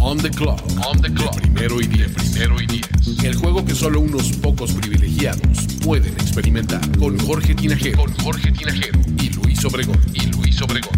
[0.00, 0.62] On the clock.
[0.86, 1.34] On the clock.
[1.34, 2.12] De primero y diez.
[2.12, 2.88] primero y diez.
[3.24, 6.80] El juego que solo unos pocos privilegiados pueden experimentar.
[6.98, 7.98] Con Jorge Tinajero.
[7.98, 9.00] Con Jorge Tinajero.
[9.20, 9.98] Y Luis Obregón.
[10.14, 10.94] Y Luis Obregón.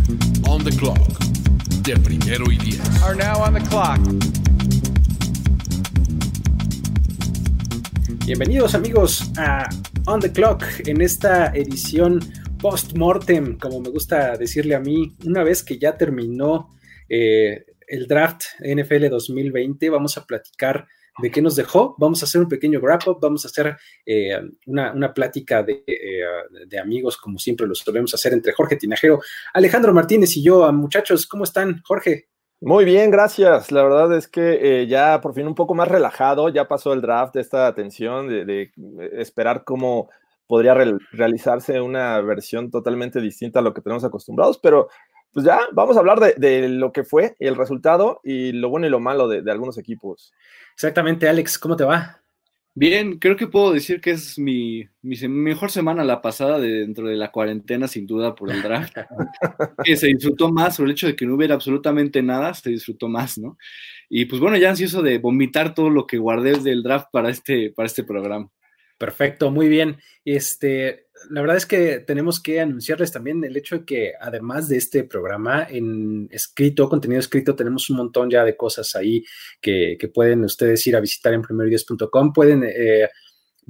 [0.46, 0.98] On the clock.
[1.82, 3.02] De primero y diez.
[3.02, 3.98] Are now on the clock.
[8.26, 9.68] Bienvenidos amigos a
[10.04, 12.20] On the Clock en esta edición
[12.60, 16.68] post-mortem, como me gusta decirle a mí, una vez que ya terminó
[17.08, 20.86] eh, el draft NFL 2020, vamos a platicar
[21.18, 23.76] de qué nos dejó, vamos a hacer un pequeño wrap-up, vamos a hacer
[24.06, 26.22] eh, una, una, plática de, eh,
[26.66, 29.20] de, amigos, como siempre lo solemos hacer entre Jorge Tinajero,
[29.52, 30.72] Alejandro Martínez y yo.
[30.72, 31.82] Muchachos, ¿cómo están?
[31.84, 32.28] Jorge.
[32.62, 33.72] Muy bien, gracias.
[33.72, 37.00] La verdad es que eh, ya por fin un poco más relajado, ya pasó el
[37.00, 38.70] draft esta tensión de,
[39.12, 40.10] esperar cómo
[40.46, 44.88] podría re realizarse una versión totalmente distinta a lo que tenemos acostumbrados, pero
[45.32, 48.86] pues ya vamos a hablar de, de, lo que fue el resultado y lo bueno
[48.86, 50.32] y lo malo de, de, algunos equipos.
[50.74, 52.20] Exactamente, Alex, ¿cómo te va?
[52.74, 57.08] Bien, creo que puedo decir que es mi, mi mejor semana la pasada de dentro
[57.08, 58.94] de la cuarentena, sin duda, por el draft.
[59.84, 63.08] que se disfrutó más, por el hecho de que no hubiera absolutamente nada, se disfrutó
[63.08, 63.58] más, ¿no?
[64.08, 67.70] Y pues bueno, ya ansioso de vomitar todo lo que guardé del draft para este,
[67.70, 68.48] para este programa.
[68.96, 69.98] Perfecto, muy bien.
[70.24, 74.78] Este, la verdad es que tenemos que anunciarles también el hecho de que además de
[74.78, 79.24] este programa en escrito, contenido escrito, tenemos un montón ya de cosas ahí
[79.60, 82.32] que, que pueden ustedes ir a visitar en primeroideas.com.
[82.32, 83.08] Pueden eh,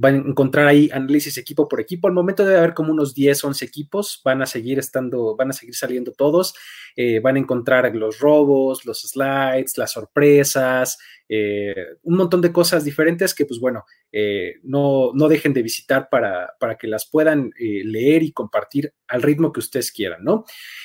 [0.00, 2.08] van a encontrar ahí análisis equipo por equipo.
[2.08, 5.52] Al momento debe haber como unos 10, 11 equipos, van a seguir estando, van a
[5.52, 6.54] seguir saliendo todos,
[6.96, 10.98] eh, van a encontrar los robos, los slides, las sorpresas,
[11.28, 16.08] eh, un montón de cosas diferentes que pues bueno, eh, no, no, dejen de visitar
[16.10, 20.44] para, para que las puedan leer y compartir al ritmo que ustedes quieran, ¿no?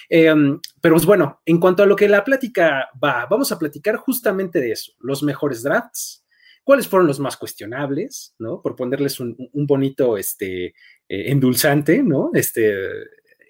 [0.09, 4.59] pero pues bueno, en cuanto a lo que la plática va, vamos a platicar justamente
[4.59, 6.24] de eso, los mejores drafts,
[6.65, 8.61] cuáles fueron los más cuestionables, ¿no?
[8.61, 10.73] Por ponerles un, un bonito este, eh,
[11.07, 12.31] endulzante, ¿no?
[12.33, 12.73] Este,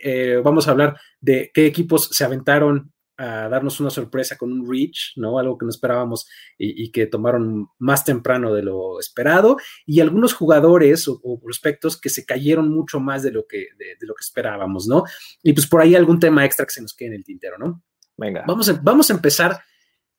[0.03, 4.69] eh, vamos a hablar de qué equipos se aventaron a darnos una sorpresa con un
[4.69, 5.39] reach, ¿no?
[5.39, 6.27] Algo que no esperábamos
[6.57, 9.55] y, y que tomaron más temprano de lo esperado,
[9.85, 13.95] y algunos jugadores o, o prospectos que se cayeron mucho más de lo que, de,
[13.97, 15.05] de, lo que esperábamos, ¿no?
[15.41, 17.81] Y pues por ahí algún tema extra que se nos quede en el tintero, ¿no?
[18.17, 18.43] Venga.
[18.45, 19.61] Vamos a, vamos a empezar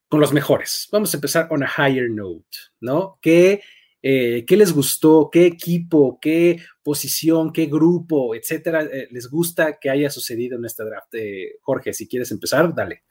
[0.08, 0.88] con los mejores.
[0.92, 2.46] Vamos a empezar on a higher note,
[2.80, 3.18] ¿no?
[3.20, 3.62] ¿Qué,
[4.02, 5.30] eh, ¿qué les gustó?
[5.32, 6.18] ¿Qué equipo?
[6.20, 7.52] ¿Qué posición?
[7.52, 8.34] ¿Qué grupo?
[8.34, 8.82] Etcétera.
[8.84, 11.14] Eh, ¿Les gusta que haya sucedido en este draft?
[11.14, 13.02] Eh, Jorge, si quieres empezar, dale.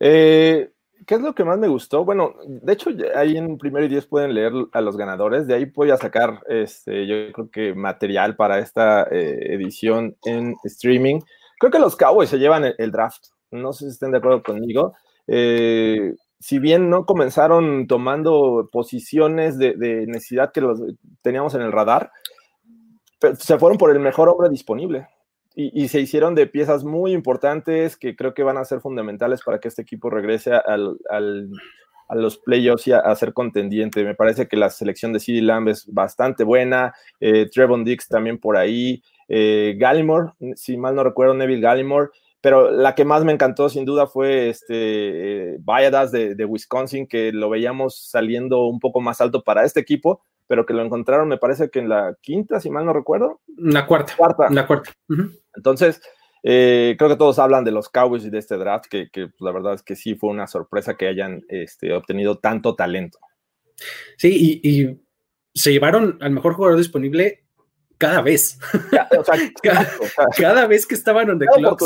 [0.00, 2.04] ¿Qué es lo que más me gustó?
[2.04, 5.46] Bueno, de hecho, ahí en primero y diez pueden leer a los ganadores.
[5.46, 11.20] De ahí voy a sacar, este, yo creo que material para esta edición en streaming.
[11.58, 13.26] Creo que los Cowboys se llevan el, el draft.
[13.50, 14.94] No sé si estén de acuerdo conmigo.
[15.32, 19.76] Eh, si bien no comenzaron tomando posiciones de,
[20.08, 20.80] necesidad que los
[21.22, 22.10] teníamos en el radar,
[23.38, 25.06] se fueron por el mejor hombre disponible
[25.54, 29.60] y, se hicieron de piezas muy importantes que creo que van a ser fundamentales para
[29.60, 34.02] que este equipo regrese al, a los playoffs y a, a, ser contendiente.
[34.02, 38.38] Me parece que la selección de CD Lamb es bastante buena, eh, Trevon Dix también
[38.38, 42.08] por ahí, eh, Gallimore, si mal no recuerdo, Neville Gallimore
[42.40, 47.06] pero la que más me encantó sin duda fue este eh, Valladas de, de, Wisconsin,
[47.06, 51.28] que lo veíamos saliendo un poco más alto para este equipo, pero que lo encontraron,
[51.28, 53.40] me parece que en la quinta, si mal no recuerdo.
[53.56, 54.14] La cuarta.
[54.16, 54.48] cuarta.
[54.50, 54.90] La cuarta.
[55.08, 55.38] Uh -huh.
[55.54, 56.00] Entonces,
[56.42, 59.40] eh, creo que todos hablan de los Cowboys y de este draft, que, que pues,
[59.40, 63.18] la verdad es que sí fue una sorpresa que hayan este, obtenido tanto talento.
[64.16, 65.00] Sí, y, y
[65.54, 67.44] se llevaron al mejor jugador disponible
[67.98, 68.58] cada vez.
[68.92, 71.80] Ya, o sea, cada, o sea, cada, vez que estaban on the clock.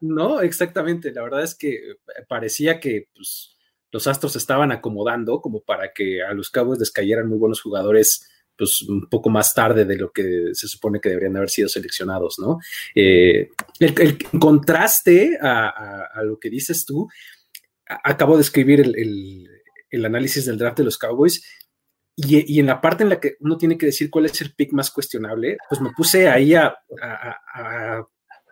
[0.00, 1.12] No, exactamente.
[1.12, 1.96] La verdad es que
[2.28, 3.56] parecía que pues,
[3.90, 8.28] los astros estaban acomodando como para que a los Cowboys les cayeran muy buenos jugadores
[8.56, 12.38] pues un poco más tarde de lo que se supone que deberían haber sido seleccionados,
[12.38, 12.58] ¿no?
[12.94, 13.50] Eh,
[13.80, 17.08] el, contraste a, lo que dices tú,
[17.86, 19.46] acabo de escribir el,
[19.90, 21.44] el, análisis del draft de los Cowboys
[22.16, 24.54] y, y, en la parte en la que uno tiene que decir cuál es el
[24.54, 26.74] pick más cuestionable, pues me puse ahí a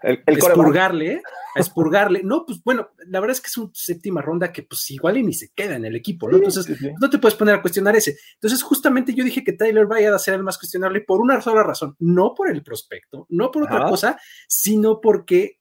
[0.05, 1.23] El, el expurgarle,
[1.55, 2.23] a expurgarle.
[2.23, 5.23] No, pues bueno, la verdad es que es una séptima ronda que pues igual y
[5.23, 6.35] ni se queda en el equipo, ¿no?
[6.35, 6.91] Sí, Entonces, sí, sí.
[7.01, 8.17] no te puedes poner a cuestionar ese.
[8.35, 11.63] Entonces, justamente yo dije que Tyler vaya a ser el más cuestionable por una sola
[11.63, 13.89] razón, no por el prospecto, no por otra Ajá.
[13.89, 15.61] cosa, sino porque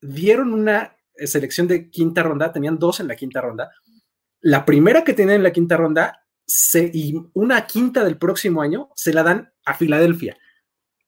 [0.00, 3.70] dieron una selección de quinta ronda, tenían dos en la quinta ronda.
[4.40, 8.90] La primera que tenían en la quinta ronda se, y una quinta del próximo año
[8.94, 10.36] se la dan a Filadelfia,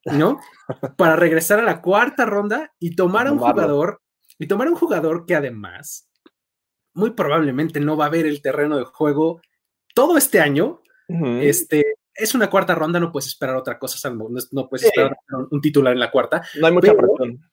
[0.05, 0.41] ¿no?
[0.97, 4.01] Para regresar a la cuarta ronda y tomar a un jugador,
[4.39, 6.09] y tomar a un jugador que además
[6.95, 9.41] muy probablemente no va a ver el terreno de juego
[9.95, 10.83] todo este año.
[11.09, 14.89] Este, es una cuarta ronda, no puedes esperar otra cosa, salvo- no, no puedes Sí.
[14.89, 15.17] esperar
[15.51, 17.51] un titular en la cuarta, no hay mucha pero- presión.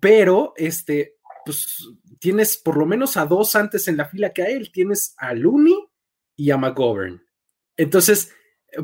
[0.00, 4.46] pero este, pues tienes por lo menos a dos antes en la fila que a
[4.48, 5.76] él, tienes a Looney
[6.36, 7.22] y a McGovern.
[7.76, 8.34] Entonces,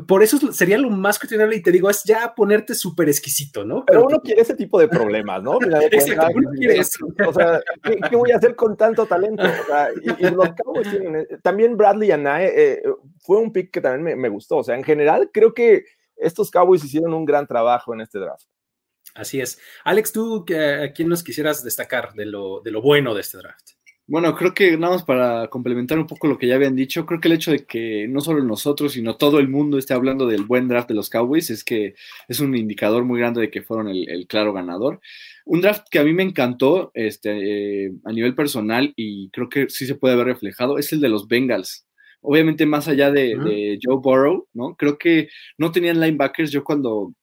[0.07, 3.63] por eso es- sería lo más cuestionable y te digo, es ya ponerte súper exquisito,
[3.63, 3.85] ¿no?
[3.85, 5.59] Pero uno quiere ese tipo de problemas, ¿no?
[5.59, 7.05] Mira, Exacto, uno quiere eso.
[7.27, 9.43] O sea, ¿qué, qué voy a hacer con tanto talento?
[9.43, 12.83] O sea, y, y los Cowboys tienen, eh, también Bradley Anae eh,
[13.19, 14.57] fue un pick que también me, me gustó.
[14.57, 15.85] O sea, en general creo que
[16.15, 18.45] estos Cowboys hicieron un gran trabajo en este draft.
[19.13, 19.59] Así es.
[19.83, 23.69] Alex, ¿tú a quién nos quisieras destacar de lo, de lo bueno de este draft?
[24.07, 27.19] Bueno, creo que nada más para complementar un poco lo que ya habían dicho, creo
[27.19, 30.43] que el hecho de que no solo nosotros, sino todo el mundo esté hablando del
[30.43, 31.95] buen draft de los Cowboys es que
[32.27, 34.99] es un indicador muy grande de que fueron el, el claro ganador.
[35.45, 39.69] Un draft que a mí me encantó este, eh, a nivel personal y creo que
[39.69, 41.87] sí se puede ver reflejado es el de los Bengals.
[42.21, 44.75] Obviamente más allá de, de Joe Burrow, ¿no?
[44.75, 46.51] Creo que no tenían linebackers.
[46.51, 47.13] Yo cuando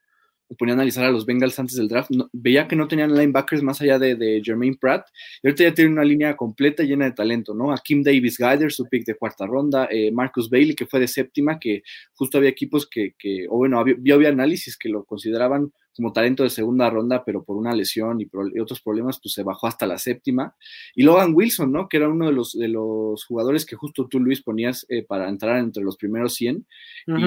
[0.52, 3.62] me ponía a analizar a los Bengals antes del draft, veía que no tenían linebackers
[3.62, 5.08] más allá de, de Jermaine Pratt.
[5.42, 7.72] Y ahorita ya tienen una línea completa llena de talento, ¿no?
[7.72, 11.08] A Kim Davis Guider, su pick de cuarta ronda, eh, Marcus Bailey, que fue de
[11.08, 11.82] séptima, que
[12.12, 16.42] justo había equipos que, que o bueno, había, había análisis que lo consideraban como talento
[16.42, 19.66] de segunda ronda, pero por una lesión y, pro- y otros problemas, pues se bajó
[19.66, 20.54] hasta la séptima.
[20.94, 21.88] Y Logan Wilson, ¿no?
[21.88, 25.28] Que era uno de los, de los jugadores que justo tú, Luis, ponías eh, para
[25.28, 26.66] entrar entre los primeros 100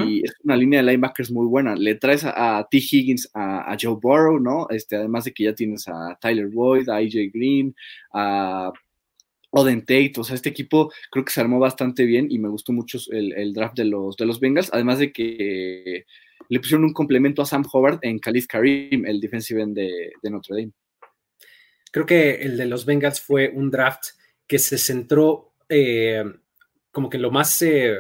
[0.04, 1.76] y es una línea de linebackers muy buena.
[1.76, 2.78] Le traes a, a T.
[2.78, 4.68] Higgins, a, a Joe Burrow, ¿no?
[4.70, 7.76] Este, además de que ya tienes a Tyler Boyd, a AJ Green,
[8.14, 8.72] a
[9.52, 12.74] Oden Tate, o sea, este equipo creo que se armó bastante bien y me gustó
[12.74, 16.06] mucho el, el draft de los, de los Bengals, además de que
[16.50, 20.56] le pusieron un complemento a Sam Howard en Khalid Karim, el defensive end de, Notre
[20.56, 20.72] Dame.
[21.92, 24.10] Creo que el de los Bengals fue un draft
[24.48, 26.24] que se centró eh,
[26.92, 27.96] como que lo más, eh,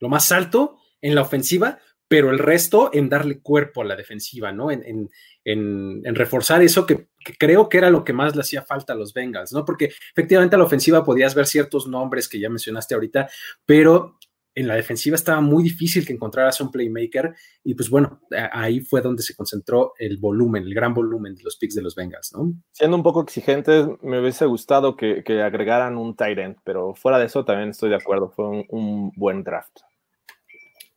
[0.00, 1.78] lo más alto en la ofensiva,
[2.08, 4.70] pero el resto en darle cuerpo a la defensiva, ¿no?
[4.70, 5.10] En, en,
[5.44, 8.92] en, en reforzar eso que, que, creo que era lo que más le hacía falta
[8.92, 9.64] a los Bengals, ¿no?
[9.64, 13.30] Porque efectivamente a la ofensiva podías ver ciertos nombres que ya mencionaste ahorita,
[13.64, 14.18] pero
[14.54, 17.34] en la defensiva estaba muy difícil que encontraras un playmaker
[17.64, 18.20] y pues bueno,
[18.52, 21.94] ahí fue donde se concentró el volumen, el gran volumen de los picks de los
[21.94, 22.52] Bengals, ¿no?
[22.72, 27.18] Siendo un poco exigentes, me hubiese gustado que, que agregaran un tight end, pero fuera
[27.18, 29.80] de eso también estoy de acuerdo, fue un, un buen draft.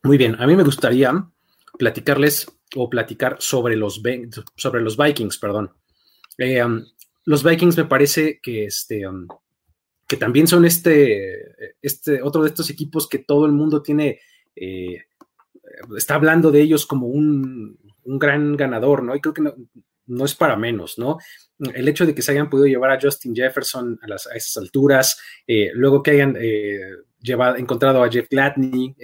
[0.02, 1.12] Muy bien, a mí me gustaría
[1.78, 4.02] platicarles o platicar sobre los,
[4.56, 5.72] sobre los Vikings, perdón.
[6.38, 6.84] Eh, um,
[7.24, 9.26] los Vikings me parece que, este, um,
[10.06, 14.20] que también son este, este, otro de estos equipos que todo el mundo tiene,
[14.54, 15.04] eh,
[15.96, 19.16] está hablando de ellos como un, un, gran ganador, ¿no?
[19.16, 19.54] Y creo que no,
[20.06, 21.18] no, es para menos, ¿no?
[21.58, 24.56] El hecho de que se hayan podido llevar a Justin Jefferson a, las, a esas
[24.58, 26.78] alturas, eh, luego que hayan eh,
[27.20, 28.94] llevado, encontrado a Jeff Gladney,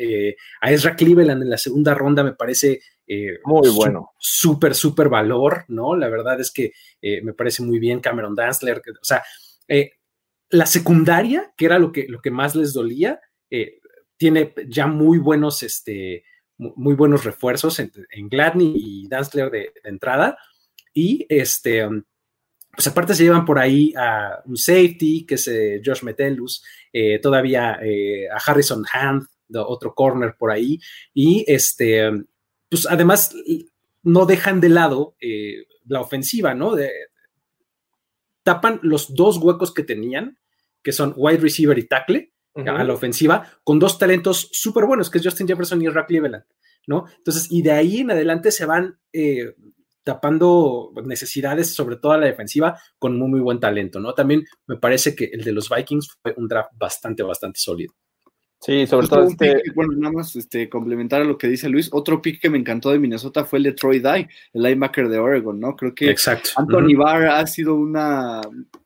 [0.60, 2.81] a Ezra Cleveland en la segunda ronda, me parece
[3.14, 4.12] eh, muy bueno.
[4.19, 5.94] Súper, súper valor, ¿no?
[5.96, 9.22] La verdad es que eh, me parece muy bien Cameron Danzler, que, o sea,
[9.69, 9.91] eh,
[10.52, 13.80] la secundaria, que era lo que, lo que más les dolía, eh,
[14.16, 16.24] tiene ya muy buenos, este,
[16.58, 20.36] muy buenos refuerzos en, en Gladney y Danzler de, entrada.
[20.92, 21.88] Y este,
[22.70, 27.18] pues aparte se llevan por ahí a un safety, que es eh, Josh Metellus, eh,
[27.18, 27.80] todavía
[28.30, 30.78] a Harrison Hand, otro corner por ahí.
[31.14, 32.10] Y este,
[32.68, 33.34] pues además
[34.02, 35.16] no dejan de lado
[35.86, 36.74] la ofensiva, ¿no?
[36.74, 36.90] De,
[38.42, 40.38] tapan los dos huecos que tenían,
[40.82, 42.81] que son wide receiver y tackle, uh -huh.
[42.81, 46.44] a la ofensiva, con dos talentos súper buenos, que es Justin Jefferson y Rack Cleveland,
[46.86, 47.06] ¿no?
[47.17, 49.55] Entonces, y de ahí en adelante se van eh,
[50.05, 54.15] tapando necesidades, sobre todo a la defensiva, con muy, muy buen talento, ¿no?
[54.15, 57.94] También me parece que el de los Vikings fue un draft bastante, bastante sólido.
[58.60, 59.56] Sí, sobre todo este...
[59.56, 62.58] Pick, bueno, nada más este, complementar a lo que dice Luis, otro pick que me
[62.58, 65.74] encantó de Minnesota fue el de Troy Dye, el linebacker de Oregon, ¿no?
[65.74, 66.51] Creo que Exacto.
[66.56, 66.98] Anthony uh -huh.
[66.98, 68.41] Barr ha sido una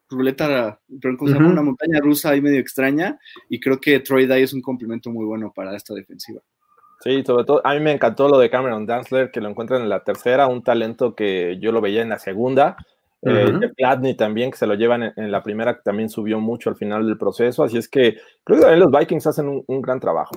[0.08, 1.50] ruleta, pero uh -huh.
[1.50, 5.24] una montaña rusa ahí medio extraña, y creo que Troy Dye es un complemento muy
[5.24, 6.40] bueno para esta defensiva.
[7.00, 9.88] Sí, sobre todo, a mí me encantó lo de Cameron Danzler, que lo encuentran en
[9.88, 12.76] la tercera, un talento que yo lo veía en la segunda,
[13.22, 17.06] Uh también, que se lo llevan en, la primera, que también subió mucho al final
[17.06, 17.64] del proceso.
[17.64, 20.36] Así es que creo que también los Vikings hacen un, gran trabajo.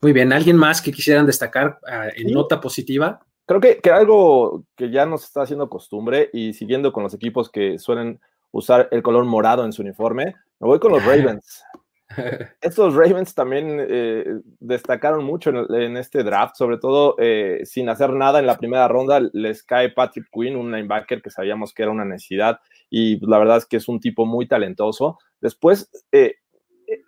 [0.00, 3.20] Muy bien, ¿alguien más que quisieran destacar ah, en nota positiva?
[3.44, 7.50] Creo que, que, algo que ya nos está haciendo costumbre y siguiendo con los equipos
[7.50, 8.20] que suelen
[8.52, 11.64] usar el color morado en su uniforme, me voy con los Ravens.
[12.60, 18.40] Estos Ravens también eh, destacaron mucho en, este draft, sobre todo eh, sin hacer nada
[18.40, 22.04] en la primera ronda, les cae Patrick Quinn, un linebacker que sabíamos que era una
[22.04, 22.58] necesidad
[22.90, 25.18] y la verdad es que es un tipo muy talentoso.
[25.40, 26.34] Después, eh,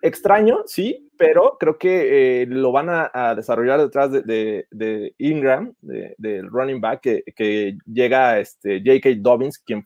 [0.01, 7.01] extraño, sí, pero creo que lo van a, desarrollar detrás de, Ingram, del running back,
[7.01, 9.09] que, que llega este, J.K.
[9.17, 9.83] Dobbins, quien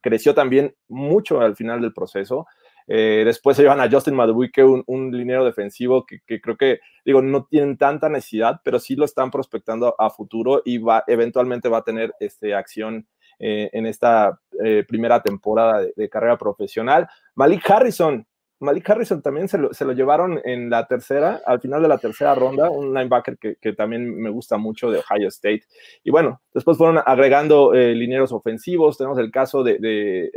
[0.00, 2.46] creció también mucho al final del proceso.
[2.86, 7.22] Eh, después se llevan a Justin Madubuike, un, un liniero defensivo que, creo que, digo,
[7.22, 11.78] no tienen tanta necesidad, pero sí lo están prospectando a futuro y va, eventualmente va
[11.78, 13.06] a tener este, acción
[13.38, 17.08] eh, en esta eh, primera temporada de, carrera profesional.
[17.36, 18.26] Malik Harrison,
[18.60, 21.98] Malik Harrison también se lo, se lo, llevaron en la tercera, al final de la
[21.98, 25.62] tercera ronda, un linebacker que, que también me gusta mucho de Ohio State.
[26.04, 28.98] Y bueno, después fueron agregando linieros ofensivos.
[28.98, 30.30] Tenemos el caso de, de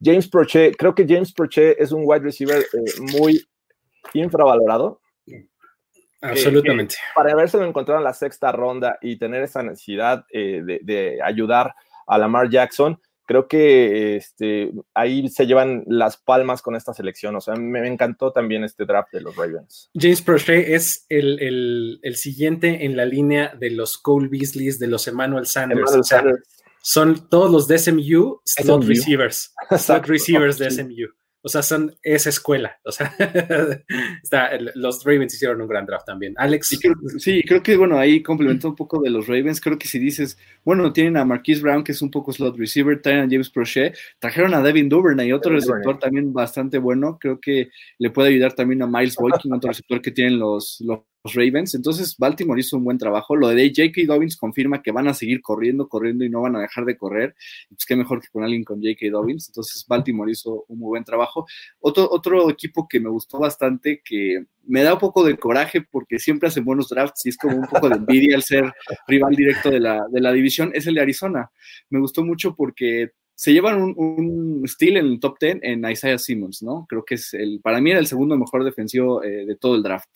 [0.00, 3.44] James Prochet, creo que James Prochet es un wide receiver eh, muy
[4.14, 5.00] infravalorado.
[6.20, 6.94] Absolutamente.
[6.94, 11.74] Eh, para haberse encontrado en la sexta ronda y tener esa necesidad eh, de, ayudar
[12.06, 17.36] a Lamar Jackson, creo que este, ahí se llevan las palmas con esta selección.
[17.36, 19.90] O sea, me, encantó también este draft de los Ravens.
[19.94, 25.46] James Prochet es el, siguiente en la línea de los Cole Beasleys, de los Emmanuel
[25.46, 25.78] Sanders.
[25.78, 26.48] Emmanuel Sanders
[26.80, 31.08] son todos los de SMU slot receivers, slot receivers de SMU.
[31.40, 32.78] O sea, son esa escuela.
[32.84, 33.14] O sea,
[34.74, 36.34] los Ravens hicieron un gran draft también.
[36.36, 36.68] Alex.
[37.18, 39.60] Sí creo, que, bueno, ahí complementó un poco de los Ravens.
[39.60, 43.00] Creo que si dices, bueno, tienen a Marquise Brown, que es un poco slot receiver,
[43.00, 47.18] traen a James Prochet, trajeron a Devin Duvernay, otro receptor también bastante bueno.
[47.20, 51.00] Creo que le puede ayudar también a Miles Boykin, otro receptor que tienen los, los
[51.24, 51.74] Ravens.
[51.74, 53.36] Entonces, Baltimore hizo un buen trabajo.
[53.36, 54.02] Lo de J.K.
[54.06, 57.34] Dobbins confirma que van a seguir corriendo, corriendo y no van a dejar de correr.
[57.68, 59.10] Pues qué mejor que con alguien con J.K.
[59.10, 59.48] Dobbins.
[59.48, 61.46] Entonces, Baltimore hizo un muy buen trabajo.
[61.80, 66.18] Otro, otro equipo que me gustó bastante, que me da un poco de coraje porque
[66.18, 68.72] siempre hacen buenos drafts y es como un poco de envidia al ser
[69.06, 71.50] rival directo de la, de la división, es el de Arizona.
[71.88, 76.18] Me gustó mucho porque se llevan un, un steal en el top 10 en Isaiah
[76.18, 76.86] Simmons, ¿no?
[76.88, 79.82] Creo que es el, para mí era el segundo mejor defensivo eh, de todo el
[79.82, 80.08] draft.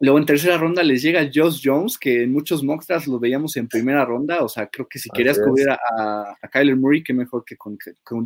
[0.00, 3.66] Luego en tercera ronda les llega Josh Jones, que en muchos mockstars lo veíamos en
[3.66, 4.44] primera ronda.
[4.44, 7.76] O sea, creo que si querías cubrir a, Kyler Murray, qué mejor que con,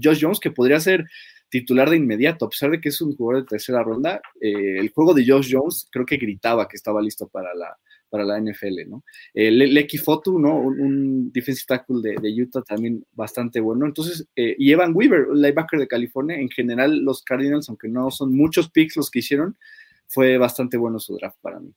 [0.02, 1.06] Josh Jones, que podría ser
[1.48, 4.20] titular de inmediato, a pesar de que es un jugador de tercera ronda.
[4.40, 7.76] Eh, el juego de Josh Jones creo que gritaba que estaba listo para la,
[8.12, 9.04] para la NFL, ¿no?
[9.32, 10.54] Eh, Lecky Fotu, ¿no?
[10.58, 13.86] Un, defensive tackle de, Utah también bastante bueno.
[13.86, 18.36] Entonces, eh, y Evan Weaver, linebacker de California, en general los Cardinals, aunque no son
[18.36, 19.56] muchos picks los que hicieron,
[20.12, 21.72] fue bastante bueno su draft para mí.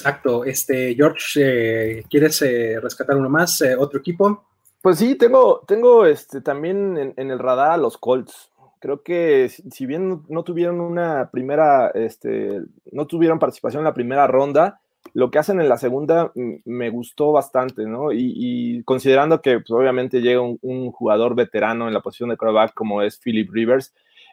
[0.00, 0.44] Exacto.
[0.44, 3.60] Este, George, eh, ¿quieres eh, rescatar uno más?
[3.60, 4.44] Eh, ¿Otro equipo?
[4.80, 8.50] Pues sí, tengo, tengo este, también en, el radar a los Colts.
[8.78, 14.26] Creo que si bien no tuvieron una primera, este, no tuvieron participación en la primera
[14.26, 14.80] ronda,
[15.12, 18.10] lo que hacen en la segunda me gustó bastante, ¿no?
[18.10, 22.72] Y, considerando que pues, obviamente llega un, un, jugador veterano en la posición de quarterback
[22.72, 23.92] como es Philip Rivers,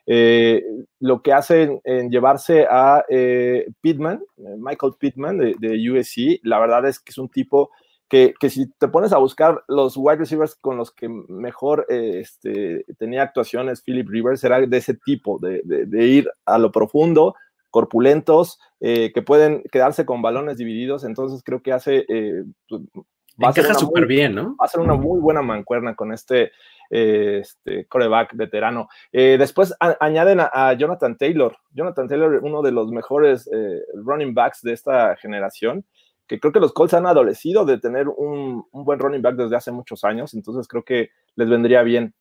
[0.10, 0.64] eh,
[1.02, 6.88] lo que hacen en llevarse a eh, Pittman, eh, Michael Pittman de, USC, la verdad
[6.88, 7.72] es que es un tipo
[8.08, 13.22] que, si te pones a buscar los wide receivers con los que mejor este, tenía
[13.22, 15.62] actuaciones Philip Rivers, era de ese tipo, de,
[16.06, 17.36] ir a lo profundo,
[17.70, 22.06] corpulentos, que pueden quedarse con balones divididos, entonces creo que hace...
[23.42, 24.56] va Encaja súper bien, ¿no?
[24.60, 26.52] Va a ser una muy buena mancuerna con este
[26.90, 28.88] este, coreback veterano.
[29.12, 31.58] Eh, después añaden a, Jonathan Taylor.
[31.72, 35.86] Jonathan Taylor, uno de los mejores eh, running backs de esta generación,
[36.28, 39.72] que creo que los Colts han adolecido de tener un, buen running back desde hace
[39.72, 42.14] muchos años, entonces creo que les vendría bien.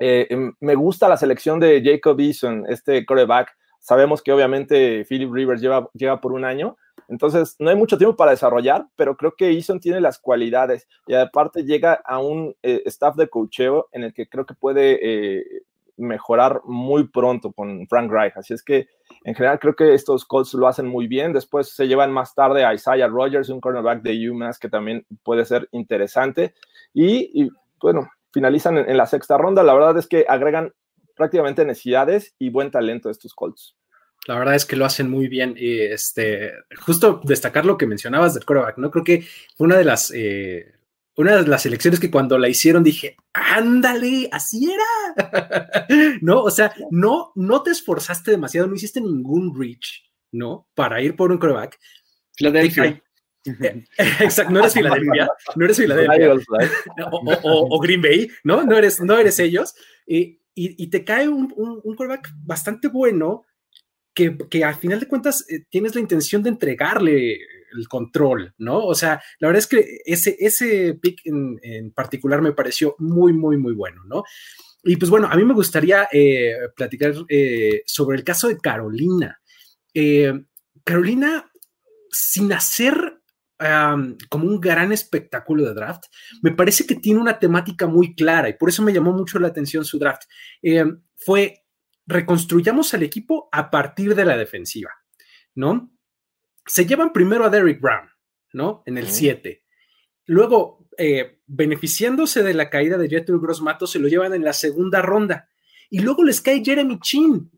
[0.00, 3.56] Eh, em, me gusta la selección de Jacob Eason, este coreback.
[3.78, 6.76] Sabemos que obviamente Philip Rivers lleva, lleva por un año,
[7.08, 11.14] entonces, no hay mucho tiempo para desarrollar, pero creo que Eason tiene las cualidades y
[11.14, 15.44] aparte llega a un eh, staff de cocheo en el que creo que puede eh,
[15.96, 18.36] mejorar muy pronto con Frank Reich.
[18.36, 18.88] Así es que
[19.24, 21.32] en general creo que estos Colts lo hacen muy bien.
[21.32, 25.44] Después se llevan más tarde a Isaiah Rogers, un cornerback de UMass que también puede
[25.44, 26.54] ser interesante.
[26.92, 29.62] Y, bueno, finalizan en, la sexta ronda.
[29.62, 30.72] La verdad es que agregan
[31.16, 33.76] prácticamente necesidades y buen talento estos Colts.
[34.26, 35.54] La verdad es que lo hacen muy bien.
[35.56, 38.90] Y este, justo destacar lo que mencionabas del coreback, ¿no?
[38.90, 39.26] Creo que
[39.56, 40.74] fue una de las, eh,
[41.16, 45.78] una de las elecciones que cuando la hicieron dije, ándale, así era.
[46.22, 50.68] no, o sea, no, no te esforzaste demasiado, no hiciste ningún reach, ¿no?
[50.74, 51.78] Para ir por un coreback.
[52.36, 53.00] Philadelphia.
[54.20, 56.32] Exacto, no eres Filadelfia, no eres Filadelfia.
[57.10, 58.64] o, o, Green Bay, ¿no?
[58.64, 59.74] No eres, no eres ellos.
[60.06, 63.44] Y, y, te cae un, un, un quarterback bastante bueno
[64.14, 67.38] que, que, al final de cuentas eh, tienes la intención de entregarle
[67.76, 68.84] el control, ¿no?
[68.84, 73.32] O sea, la verdad es que ese, ese pick en, en particular me pareció muy,
[73.32, 74.22] muy, muy bueno, ¿no?
[74.84, 79.40] Y pues bueno, a mí me gustaría eh, platicar eh, sobre el caso de Carolina.
[80.84, 81.50] Carolina,
[82.10, 83.20] sin hacer
[84.28, 86.04] como un gran espectáculo de draft,
[86.42, 89.48] me parece que tiene una temática muy clara y por eso me llamó mucho la
[89.48, 90.22] atención su draft.
[91.16, 91.63] Fue,
[92.06, 94.90] reconstruyamos al equipo a partir de la defensiva,
[95.54, 95.90] ¿no?
[96.66, 98.08] Se llevan primero a Derrick Brown,
[98.52, 98.82] ¿no?
[98.86, 99.64] En el 7.
[100.26, 104.52] Luego, eh, beneficiándose de la caída de Jeter Gross Mato, se lo llevan en la
[104.52, 105.48] segunda ronda.
[105.90, 107.50] Y luego les cae Jeremy Chin,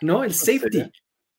[0.00, 0.24] ¿no?
[0.24, 0.90] El safety,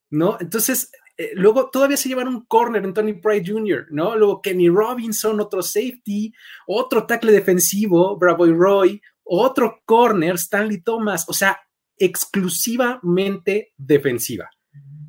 [0.09, 0.37] ¿no?
[0.39, 4.15] Entonces, eh, luego todavía se llevan un corner en Tony Pride Jr., ¿no?
[4.15, 6.33] Luego Kenny Robinson, otro safety,
[6.67, 11.59] otro tackle defensivo, Bravo y Roy, otro corner, Stanley Thomas, o sea,
[12.05, 14.49] exclusivamente defensiva,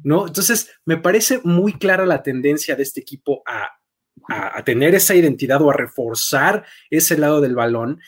[0.02, 0.26] ¿no?
[0.26, 3.68] Entonces, me parece muy clara la tendencia de este equipo a,
[4.28, 8.00] a, a tener esa identidad o a reforzar ese lado del balón,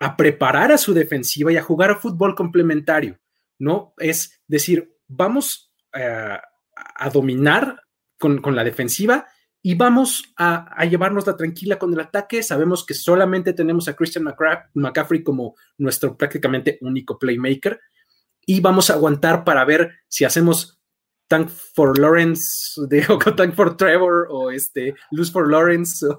[0.00, 3.18] a preparar a su defensiva y a jugar a fútbol complementario,
[3.58, 3.94] ¿no?
[3.98, 6.42] Es decir, vamos a
[6.94, 7.82] a dominar
[8.18, 9.26] con, la defensiva
[9.62, 12.42] y vamos a, llevarnos la tranquila con el ataque.
[12.42, 14.26] Sabemos que solamente tenemos a Christian
[14.74, 17.80] McCaffrey como nuestro prácticamente único playmaker
[18.48, 20.80] y vamos a aguantar para ver si hacemos
[21.28, 23.02] Tank for Lawrence, de,
[23.36, 26.04] Tank for Trevor, o este, Lose for Lawrence.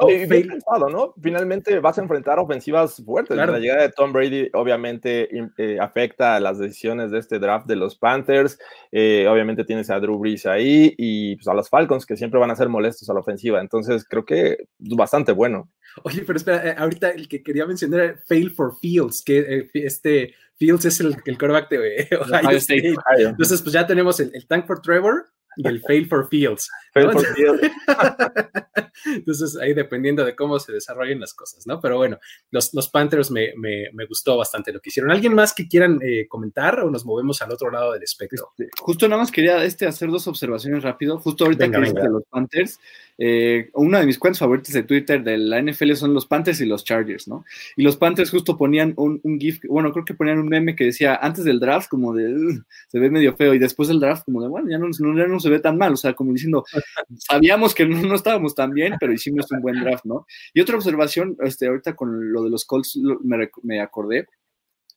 [0.00, 1.14] O, ¿no?
[1.20, 3.36] Finalmente vas a enfrentar ofensivas fuertes.
[3.36, 7.76] La llegada de Tom Brady obviamente eh, afecta a las decisiones de este draft de
[7.76, 8.58] los Panthers.
[8.92, 12.50] Eh, obviamente tienes a Drew Brees ahí y pues, a los Falcons que siempre van
[12.50, 13.60] a ser molestos a la ofensiva.
[13.60, 15.70] Entonces creo que es bastante bueno.
[16.04, 20.34] Oye, pero espera, eh, ahorita el que quería mencionar era Fail for Fields, que este
[20.58, 22.94] Fields es el, el quarterback de Ohio, State.
[23.18, 25.26] Entonces, pues ya tenemos el, Tank for Trevor
[25.58, 26.70] y el Fail for Fields.
[26.94, 27.60] Fail for Fields.
[29.06, 31.80] Entonces, ahí dependiendo de cómo se desarrollen las cosas, ¿no?
[31.80, 32.18] Pero bueno,
[32.50, 35.10] los, los Panthers me, me, me, gustó bastante lo que hicieron.
[35.10, 38.50] ¿Alguien más que quieran eh, comentar o nos movemos al otro lado del espectro?
[38.58, 41.18] Este, justo nada más quería este, hacer dos observaciones rápido.
[41.18, 42.80] Justo ahorita que de los Panthers,
[43.18, 46.66] eh, una de mis cuentas favoritas de Twitter de la NFL son los Panthers y
[46.66, 47.44] los Chargers, ¿no?
[47.76, 50.84] Y los Panthers justo ponían un, un GIF, bueno, creo que ponían un meme que
[50.84, 54.40] decía antes del draft como de se ve medio feo y después del draft como
[54.42, 56.64] de bueno, ya no, ya no se ve tan mal, o sea, como diciendo,
[57.18, 60.26] sabíamos que no, no, estábamos tan bien, pero hicimos un buen draft, ¿no?
[60.54, 64.26] Y otra observación, este, ahorita con lo de los Colts me, me acordé,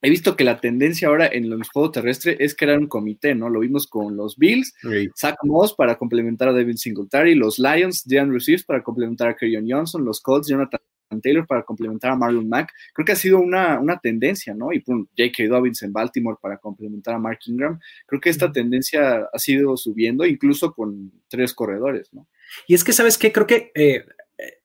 [0.01, 3.49] he visto que la tendencia ahora en los juegos terrestres es crear un comité, ¿no?
[3.49, 4.73] Lo vimos con los Bills,
[5.15, 9.65] Zach Moss para complementar a David Singletary, los Lions, DeAndre Swift para complementar a Kerryon
[9.69, 10.79] Johnson, los Colts, Jonathan
[11.19, 12.71] Taylor para complementar a Marlon Mack.
[12.93, 14.71] Creo que ha sido una, una tendencia, ¿no?
[14.71, 15.47] Y pum, J.K.
[15.49, 17.79] Dobbins en Baltimore para complementar a Mark Ingram.
[18.05, 22.27] Creo que esta tendencia ha sido subiendo, incluso con tres corredores, ¿no?
[22.67, 23.31] Y es que, ¿sabes qué?
[23.31, 24.05] Creo que eh,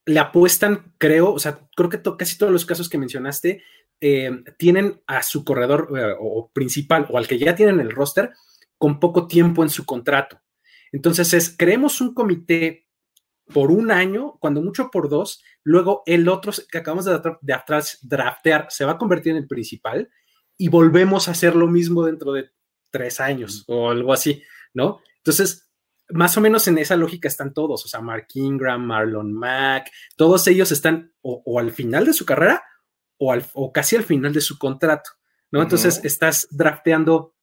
[0.04, 3.62] le apuestan, creo, o sea, creo que casi todos los casos que mencionaste
[4.00, 8.32] eh, tienen a su corredor eh, o principal o al que ya tienen el roster
[8.78, 10.40] con poco tiempo en su contrato.
[10.92, 12.85] Entonces es, creemos un comité
[13.52, 17.98] por un año, cuando mucho por dos, luego el otro que acabamos de, de atrás
[18.02, 20.10] draftear se va a convertir en el principal
[20.58, 22.50] y volvemos a hacer lo mismo dentro de
[22.90, 24.42] tres años o algo así,
[24.74, 25.00] ¿no?
[25.18, 25.70] Entonces,
[26.10, 30.46] más o menos en esa lógica están todos, o sea, Mark Ingram, Marlon Mack, todos
[30.46, 32.62] ellos están o al final de su carrera
[33.18, 35.10] o, casi al final de su contrato,
[35.50, 35.62] ¿no?
[35.62, 37.34] Entonces estás drafteando,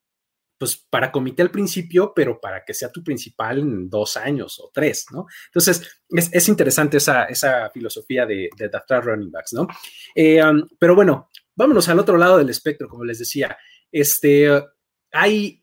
[0.63, 4.71] pues para comité al principio, pero para que sea tu principal en dos años o
[4.73, 5.25] tres, ¿no?
[5.47, 9.67] Entonces es, interesante esa, esa, filosofía de, draftar running backs, ¿no?
[10.15, 13.57] Eh, um, pero bueno, vámonos al otro lado del espectro, como les decía.
[13.91, 14.47] Este,
[15.11, 15.61] hay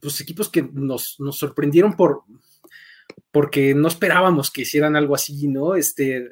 [0.00, 2.24] pues, equipos que nos, nos sorprendieron por
[3.30, 5.76] porque no esperábamos que hicieran algo así, ¿no?
[5.76, 6.28] Este,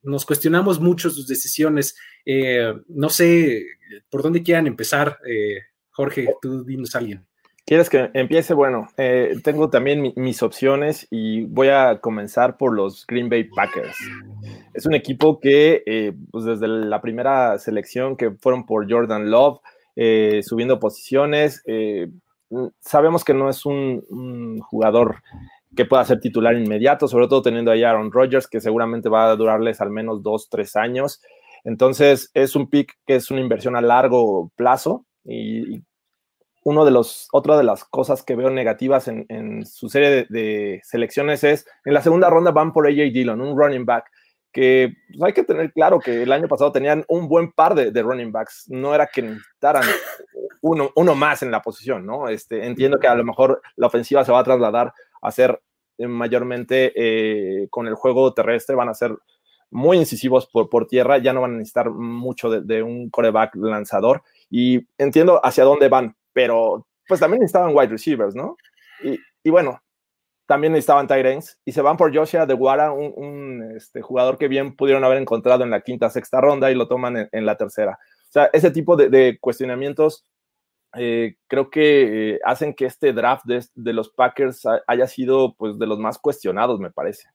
[0.00, 1.94] nos cuestionamos mucho sus decisiones.
[2.24, 3.66] Eh, no sé
[4.08, 5.58] por dónde quieran empezar, eh,
[5.92, 7.26] Jorge, tú dinos a alguien.
[7.64, 8.54] ¿Quieres que empiece?
[8.54, 13.96] Bueno, eh, tengo también mis opciones y voy a comenzar por los Green Bay Packers.
[14.74, 19.60] Es un equipo que, pues desde la primera selección que fueron por Jordan Love,
[20.42, 21.62] subiendo posiciones,
[22.80, 25.22] sabemos que no es un, un jugador
[25.76, 29.30] que pueda ser titular inmediato, sobre todo teniendo ahí a Aaron Rodgers, que seguramente va
[29.30, 31.22] a durarles al menos dos, tres años.
[31.64, 35.82] Entonces, es un pick que es una inversión a largo plazo y,
[36.64, 41.42] uno de los, otra de las cosas que veo negativas en, su serie de, selecciones
[41.42, 44.08] es, en la segunda ronda van por AJ Dillon, un running back,
[44.52, 48.02] que pues, hay que tener claro que el año pasado tenían un buen par de,
[48.02, 49.82] running backs, no era que necesitaran
[50.60, 52.28] uno, uno, más en la posición, ¿no?
[52.28, 55.60] Este, entiendo que a lo mejor la ofensiva se va a trasladar a ser
[55.98, 59.16] eh, mayormente eh, con el juego terrestre, van a ser
[59.70, 64.22] muy incisivos por, por tierra, ya no van a necesitar mucho de, un coreback lanzador
[64.52, 68.56] y entiendo hacia dónde van, pero pues también necesitaban wide receivers, ¿no?
[69.02, 69.80] Y, y bueno,
[70.44, 74.76] también necesitaban Tyrens y se van por Joshua de Guara, un, este, jugador que bien
[74.76, 77.98] pudieron haber encontrado en la quinta, sexta ronda y lo toman en, la tercera.
[78.28, 80.26] O sea, ese tipo de, cuestionamientos
[80.98, 85.78] eh, creo que eh, hacen que este draft de, de, los Packers haya sido pues
[85.78, 87.28] de los más cuestionados, me parece.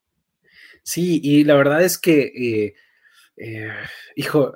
[0.83, 2.75] Sí, y la verdad es que,
[3.37, 3.69] eh,
[4.15, 4.53] hijo,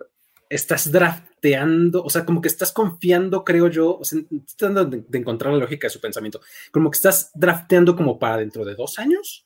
[0.52, 4.20] estás drafteando, o sea, como que estás confiando, creo yo, o sea,
[4.58, 8.66] tratando de, encontrar la lógica de su pensamiento, como que estás drafteando como para dentro
[8.66, 9.46] de dos años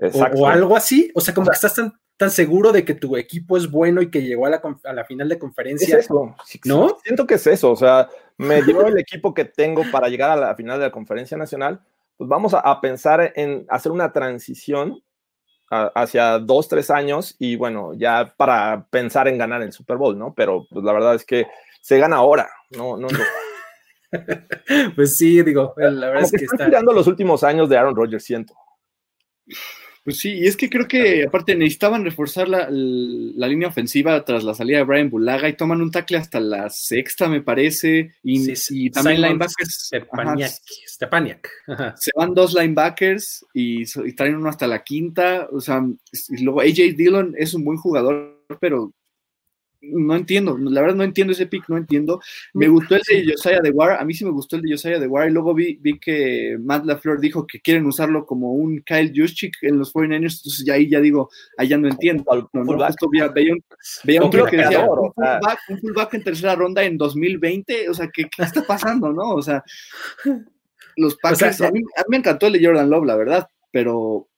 [0.00, 3.58] o, algo así, o sea, como que estás tan, tan seguro de que tu equipo
[3.58, 6.00] es bueno y que llegó a la, a la final de conferencia.
[6.64, 6.96] ¿No?
[7.04, 10.36] Siento que es eso, o sea, me dio el equipo que tengo para llegar a
[10.36, 11.80] la final de la conferencia nacional,
[12.16, 15.02] pues vamos a pensar en hacer una transición
[15.70, 20.34] hacia dos, tres años y bueno, ya para pensar en ganar el Super Bowl, ¿no?
[20.34, 21.46] Pero pues la verdad es que
[21.80, 23.08] se gana ahora, no, no,
[24.96, 28.24] pues sí, digo, la verdad es que, está tirando los últimos años de Aaron Rodgers,
[28.24, 28.54] siento.
[30.06, 34.54] Pues sí, y es que creo que aparte necesitaban reforzar la, línea ofensiva tras la
[34.54, 39.20] salida de Brian Bulaga y toman un tackle hasta la sexta, me parece, y, también
[39.20, 39.90] linebackers.
[40.86, 41.50] Stepaniak.
[41.96, 45.84] Se van dos linebackers y, y, traen uno hasta la quinta, o sea,
[46.28, 48.92] y luego AJ Dillon es un buen jugador, pero
[49.92, 52.20] no entiendo, la verdad no entiendo ese pick, no entiendo.
[52.54, 54.98] Me gustó el de Josiah de War, a mí sí me gustó el de Josiah
[54.98, 58.80] de War, y luego vi, vi que Matt LaFleur dijo que quieren usarlo como un
[58.80, 62.24] Kyle Juszczyk en los 49ers, entonces ya ahí ya digo, ahí ya no entiendo.
[62.52, 62.76] No, no,
[63.32, 68.08] veía, un, que decía, un fullback, un fullback en tercera ronda en 2020, o sea,
[68.12, 69.34] ¿qué, qué está pasando, no?
[69.34, 69.62] O sea,
[70.96, 74.28] los Packers, a, mí, a mí me encantó el de Jordan Love, la verdad, pero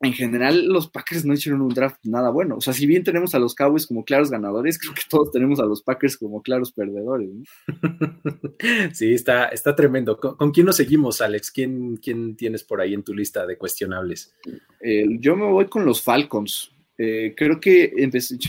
[0.00, 2.56] en general los Packers no hicieron un draft nada bueno.
[2.56, 5.58] O sea, si bien tenemos a los Cowboys como claros ganadores, creo que todos tenemos
[5.60, 7.30] a los Packers como claros perdedores.
[8.92, 10.18] Sí, está, está tremendo.
[10.18, 11.50] ¿Con, quién nos seguimos, Alex?
[11.50, 14.34] ¿Quién, ¿Quién tienes por ahí en tu lista de cuestionables?
[14.80, 16.72] Eh, yo me voy con los Falcons.
[16.96, 17.92] Eh, creo que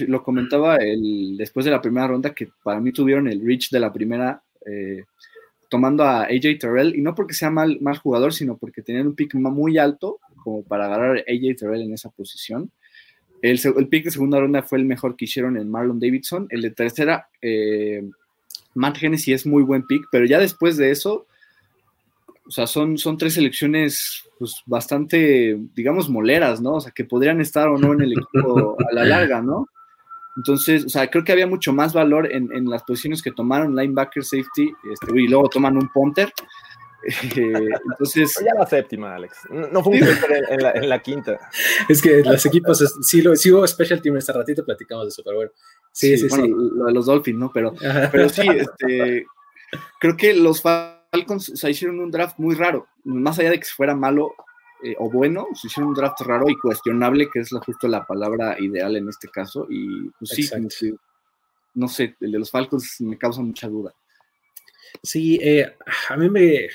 [0.07, 3.79] lo comentaba el, después de la primera ronda que para mí tuvieron el reach de
[3.79, 5.03] la primera eh,
[5.69, 9.15] tomando a AJ Terrell y no porque sea mal, mal jugador, sino porque tenían un
[9.15, 12.71] pick muy alto como para agarrar a AJ Terrell en esa posición.
[13.41, 16.47] El, el, pick de segunda ronda fue el mejor que hicieron en Marlon Davidson.
[16.49, 18.04] El de tercera, eh,
[18.75, 21.28] Matt Hennessy es muy buen pick, pero ya después de eso,
[22.45, 26.73] o sea, son, son tres selecciones pues, bastante, digamos, moleras, ¿no?
[26.73, 29.67] O sea, que podrían estar o no en el equipo a la larga, ¿no?
[30.36, 33.75] Entonces, o sea, creo que había mucho más valor en, en las posiciones que tomaron
[33.75, 36.32] linebacker, safety, este, y luego toman un punter.
[37.03, 38.35] Entonces.
[38.45, 39.38] Ya la séptima, Alex.
[39.49, 41.39] No, fue un en, la, en, la, quinta.
[41.88, 45.21] Es que los equipos, sí, lo, sí hubo special team este ratito, platicamos de eso,
[45.23, 45.51] pero bueno.
[45.91, 46.47] Sí, sí, sí.
[46.47, 47.51] Lo de los Dolphins, ¿no?
[47.53, 47.73] Pero,
[48.12, 49.25] pero sí, este,
[49.99, 52.88] creo que los Falcons o hicieron un draft muy raro.
[53.03, 54.33] Más allá de que fuera malo
[54.81, 58.55] eh, o bueno, se hicieron un draft raro y cuestionable, que es justo la palabra
[58.59, 59.67] ideal en este caso.
[59.69, 60.49] Y pues sí,
[61.73, 63.93] no sé, el de los Falcons me causa mucha duda.
[65.04, 65.75] Sí, eh,
[66.10, 66.69] a mí me,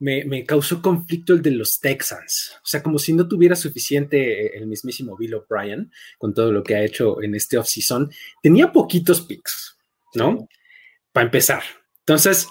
[0.00, 2.56] me, causó conflicto el de los Texans.
[2.56, 6.62] O sea, como si no tuviera suficiente eh, el mismísimo Bill O'Brien con todo lo
[6.62, 8.10] que ha hecho en este offseason.
[8.42, 9.76] Tenía poquitos picks,
[10.14, 10.48] ¿no?
[11.12, 11.62] Para empezar.
[12.00, 12.48] Entonces,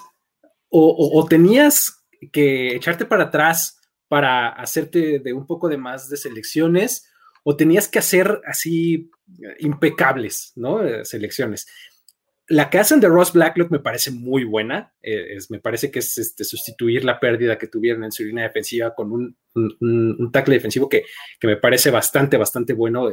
[0.70, 7.10] o, tenías que echarte para atrás para hacerte de un poco de más de selecciones,
[7.44, 9.10] o tenías que hacer así
[9.42, 10.80] eh, impecables, ¿no?
[11.04, 11.66] selecciones
[12.48, 14.94] la que hacen de Ross Blacklock me parece muy buena.
[15.02, 18.94] Eh, me parece que es este, sustituir la pérdida que tuvieron en su línea defensiva
[18.94, 21.04] con un, tackle defensivo que,
[21.42, 23.10] me parece bastante, bastante bueno,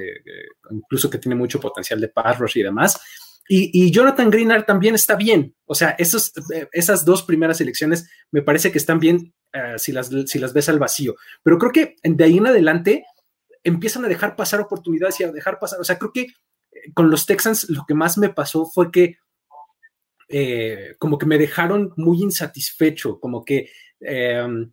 [0.71, 2.99] incluso que tiene mucho potencial de pass rush y demás.
[3.47, 5.55] Y, Jonathan Greenard también está bien.
[5.65, 10.09] O sea, eh, esas dos primeras elecciones me parece que están bien eh, si, las,
[10.25, 11.15] si las ves al vacío.
[11.43, 13.05] Pero creo que de ahí en adelante
[13.63, 15.79] empiezan a dejar pasar oportunidades y a dejar pasar.
[15.79, 16.27] O sea, creo que
[16.93, 19.17] con los Texans lo que más me pasó fue que
[20.27, 24.71] eh, como que me dejaron muy insatisfecho, como que em,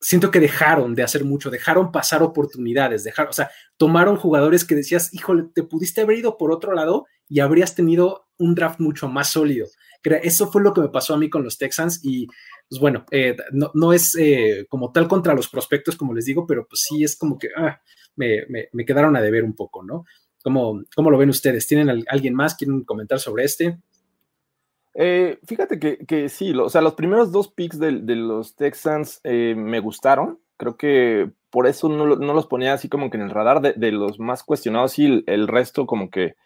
[0.00, 4.74] siento que dejaron de hacer mucho, dejaron pasar oportunidades, dejaron, o sea, tomaron jugadores que
[4.74, 9.08] decías, híjole, te pudiste haber ido por otro lado y habrías tenido un draft mucho
[9.08, 9.66] más sólido.
[10.22, 12.26] Eso fue lo que me pasó a mí con los Texans y
[12.68, 16.66] pues bueno, eh, no, es eh, como tal contra los prospectos, como les digo, pero
[16.66, 17.80] pues sí es como que ah,
[18.16, 20.04] me, me, quedaron a deber un poco, ¿no?
[20.42, 21.66] ¿Cómo, ¿Cómo, lo ven ustedes?
[21.66, 22.54] ¿Tienen alguien más?
[22.54, 23.78] ¿Quieren comentar sobre este?
[24.94, 30.38] Eh, fíjate que, sí, o sea, los primeros dos picks de, los Texans me gustaron.
[30.56, 34.18] Creo que por eso no, los ponía así como que en el radar de, los
[34.18, 36.36] más cuestionados y el, resto como que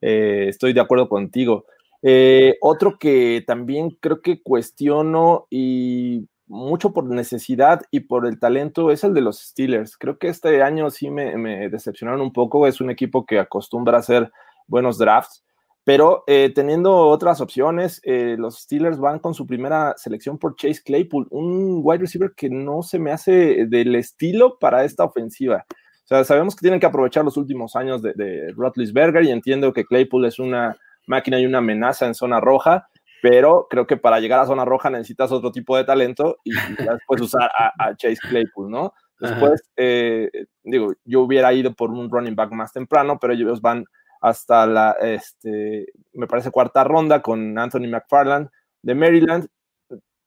[0.00, 1.66] estoy de acuerdo contigo.
[2.06, 8.90] Eh, otro que también creo que cuestiono y mucho por necesidad y por el talento
[8.90, 9.96] es el de los Steelers.
[9.96, 12.66] Creo que este año sí me, decepcionaron un poco.
[12.66, 14.30] Es un equipo que acostumbra a hacer
[14.66, 15.42] buenos drafts,
[15.84, 20.82] pero eh, teniendo otras opciones, eh, los Steelers van con su primera selección por Chase
[20.82, 25.66] Claypool, un wide receiver que no se me hace del estilo para esta ofensiva.
[25.68, 29.72] O sea, sabemos que tienen que aprovechar los últimos años de, de Rotlisberger y entiendo
[29.72, 32.88] que Claypool es una máquina y una amenaza en zona roja,
[33.22, 37.20] pero creo que para llegar a zona roja necesitas otro tipo de talento y, después
[37.20, 38.92] usar a, Chase Claypool, ¿no?
[39.18, 40.28] Después, eh,
[40.62, 43.84] digo, yo hubiera ido por un running back más temprano, pero ellos van
[44.24, 48.48] hasta la, este, me parece, cuarta ronda con Anthony McFarland
[48.80, 49.48] de Maryland.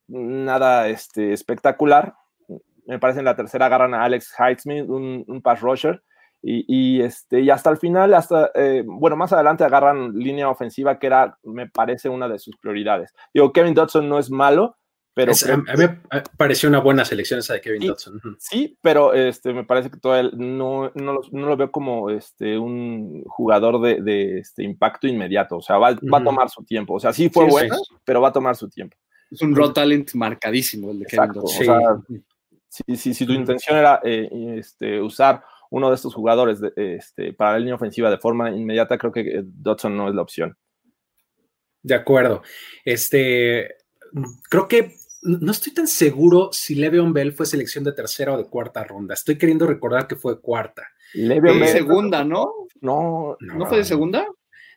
[0.06, 2.14] Nada este, espectacular.
[2.86, 6.00] Me parece en la tercera agarran a Alex Heitzman, un, un pass rusher.
[6.40, 11.08] Y, este, y hasta el final, hasta, eh, bueno, más adelante agarran línea ofensiva, que
[11.08, 13.12] era, me parece, una de sus prioridades.
[13.34, 14.76] Digo, Kevin Dodson no es malo,
[15.18, 15.32] pero...
[15.32, 18.20] a, mí me pareció una buena selección esa de Kevin Dodson.
[18.38, 22.56] Sí, pero este, me parece que todo no, no, lo, no, lo, veo como este,
[22.56, 26.94] un jugador de, de este, impacto inmediato, o sea, va, va, a tomar su tiempo.
[26.94, 28.96] O sea, sí fue bueno, pero va a tomar su tiempo.
[29.28, 31.62] Es un raw talent marcadísimo el de Kevin Dodson.
[31.62, 37.32] O sea, si, si, tu intención era eh, este, usar uno de estos jugadores este,
[37.32, 40.56] para la línea ofensiva de forma inmediata, creo que eh, Dodson no es la opción.
[41.82, 42.42] De acuerdo.
[42.84, 43.78] Este,
[44.48, 48.44] creo que no estoy tan seguro si Le'Veon Bell fue selección de tercera o de
[48.44, 49.14] cuarta ronda.
[49.14, 50.82] Estoy queriendo recordar que fue cuarta.
[51.14, 51.68] Le'Veon Bell.
[51.68, 52.52] segunda, ¿no?
[52.80, 54.26] No, no, fue de segunda?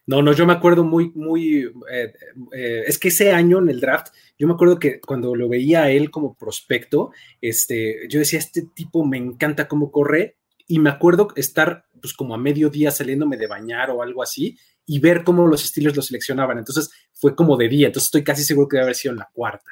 [0.08, 2.14] No, no, yo me acuerdo muy, muy, eh,
[2.54, 5.84] eh, es que ese año en el draft, yo me acuerdo que cuando lo veía
[5.84, 10.38] a él como prospecto, este, yo decía, este tipo me encanta cómo corre,
[10.72, 15.00] y me acuerdo estar pues como a mediodía saliéndome de bañar o algo así y
[15.00, 16.58] ver cómo los estilos lo seleccionaban.
[16.58, 19.30] Entonces fue como de día, entonces estoy casi seguro que debe haber sido en la
[19.34, 19.70] cuarta.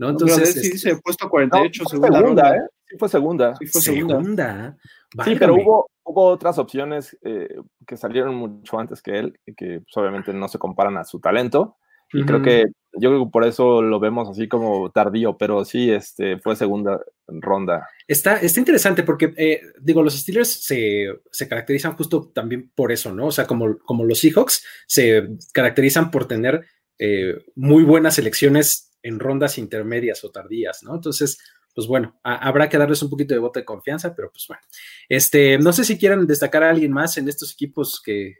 [0.00, 0.08] ¿No?
[0.08, 2.60] Entonces, sí, se ha puesto 48 fue segunda, ¿eh?
[2.88, 3.54] Sí fue segunda.
[3.56, 4.76] Sí fue segunda.
[5.24, 7.54] Sí, pero hubo, hubo otras opciones eh,
[7.86, 11.76] que salieron mucho antes que él, que pues, obviamente no se comparan a su talento.
[12.12, 15.92] Y creo que yo creo que por eso lo vemos así como tardío, pero sí,
[15.92, 17.86] este, fue segunda ronda.
[18.08, 23.14] Está, está interesante porque, eh, digo, los Steelers se, se, caracterizan justo también por eso,
[23.14, 23.26] ¿no?
[23.26, 26.64] O sea, como, como los Seahawks se caracterizan por tener
[26.98, 30.94] eh, muy buenas elecciones en rondas intermedias o tardías, ¿no?
[30.94, 31.38] Entonces,
[31.74, 34.62] pues bueno, habrá que darles un poquito de voto de confianza, pero pues bueno.
[35.08, 38.38] Este, no sé si quieran destacar a alguien más en estos equipos que,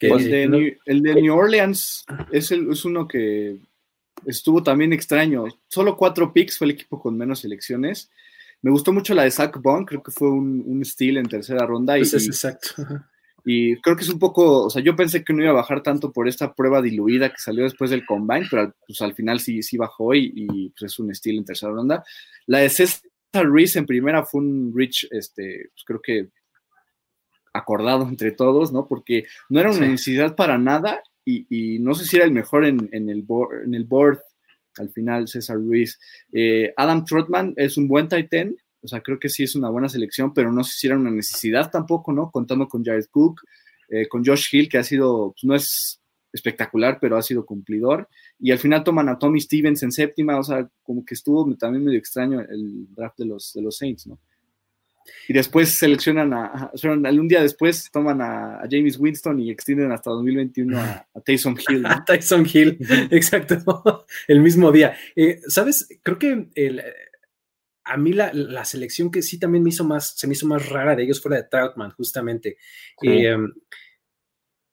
[0.00, 3.58] el, de New, Orleans es, el, es uno que
[4.26, 5.44] estuvo también extraño.
[5.68, 8.10] Solo cuatro picks fue el equipo con menos selecciones.
[8.62, 11.66] Me gustó mucho la de Zach Bond, creo que fue un, un steal en tercera
[11.66, 11.98] ronda.
[11.98, 12.82] y, pues exacto.
[13.44, 15.82] Y creo que es un poco, o sea, yo pensé que no iba a bajar
[15.82, 19.62] tanto por esta prueba diluida que salió después del combine, pero pues al final sí,
[19.62, 22.04] sí bajó y, pues es un steal en tercera ronda.
[22.46, 26.28] La de César Reese en primera fue un reach, este, pues creo que
[27.52, 28.86] acordado entre todos, ¿no?
[28.86, 32.90] Porque no era una necesidad para nada y, no sé si era el mejor en,
[32.92, 34.18] el, board, en el board
[34.78, 35.98] al final, César Ruiz.
[36.32, 39.70] Eh, Adam Trotman es un buen tight end, o sea, creo que sí es una
[39.70, 42.30] buena selección, pero no sé si era una necesidad tampoco, ¿no?
[42.30, 43.42] Contando con Jared Cook,
[43.88, 46.00] eh, con Josh Hill, que ha sido, pues, no es
[46.32, 48.08] espectacular, pero ha sido cumplidor.
[48.38, 51.84] Y al final toman a Tommy Stevens en séptima, o sea, como que estuvo también
[51.84, 54.18] medio extraño el draft de los, de los Saints, ¿no?
[55.28, 60.78] y después seleccionan a, un día después toman a, James Winston y extienden hasta 2021
[60.78, 61.86] a, Tyson Hill.
[61.86, 62.78] A Tyson Hill,
[63.10, 64.94] exacto, el mismo día.
[65.16, 65.88] Eh, ¿Sabes?
[66.02, 66.48] Creo que
[67.84, 70.94] a mí la, selección que sí también me hizo más, se me hizo más rara
[70.94, 72.56] de ellos fue la de Troutman, justamente.
[73.02, 73.36] Eh,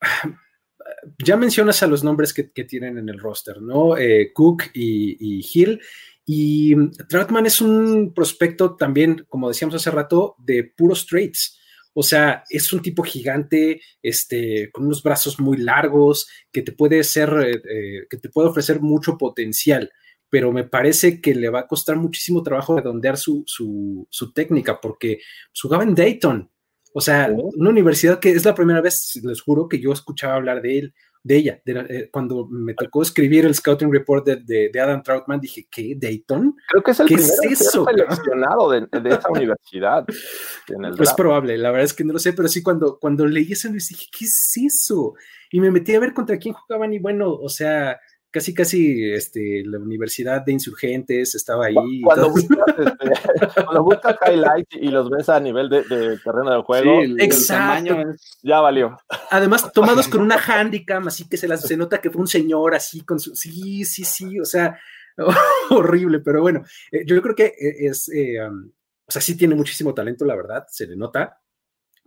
[1.23, 3.97] ya mencionas a los nombres que, tienen en el roster, ¿no?
[3.97, 5.81] Eh, Cook y, y Hill.
[6.25, 6.75] Y
[7.07, 11.57] Troutman es un prospecto también, como decíamos hace rato, de puros traits.
[11.93, 17.03] O sea, es un tipo gigante, este, con unos brazos muy largos, que te puede
[17.03, 17.29] ser,
[17.67, 19.91] eh, que te puede ofrecer mucho potencial.
[20.29, 24.79] Pero me parece que le va a costar muchísimo trabajo redondear su, su, su técnica,
[24.81, 25.19] porque
[25.59, 26.49] jugaba en Dayton,
[26.93, 30.61] o sea, una universidad que es la primera vez, les juro, que yo escuchaba hablar
[30.61, 30.93] de él,
[31.27, 31.61] de ella.
[31.65, 35.95] Eh, cuando me tocó escribir el scouting report de, de, Adam Troutman, dije, ¿qué?
[35.95, 36.55] ¿Dayton?
[36.69, 40.05] Creo que es el primer seleccionado de, de, esa universidad.
[40.07, 43.69] es probable, la verdad es que no lo sé, pero sí, cuando, cuando leí eso,
[43.69, 45.13] dije, ¿qué es eso?
[45.51, 47.99] Y me metí a ver contra quién jugaban y bueno, o sea,
[48.31, 52.01] casi casi este, la Universidad de Insurgentes estaba ahí.
[52.03, 57.01] Cuando, buscas, este, cuando buscas highlights y los ves a nivel de, terreno de juego,
[57.19, 57.95] exacto.
[58.43, 58.97] ya valió.
[59.31, 62.75] Además, tomados con una handicam, así que se, las, se nota que fue un señor
[62.75, 63.35] así con su.
[63.35, 64.77] Sí, sí, sí, o sea,
[65.69, 68.09] horrible, pero bueno, eh, yo creo que eh, es.
[68.09, 71.39] Eh, o sea, sí tiene muchísimo talento, la verdad, se le nota,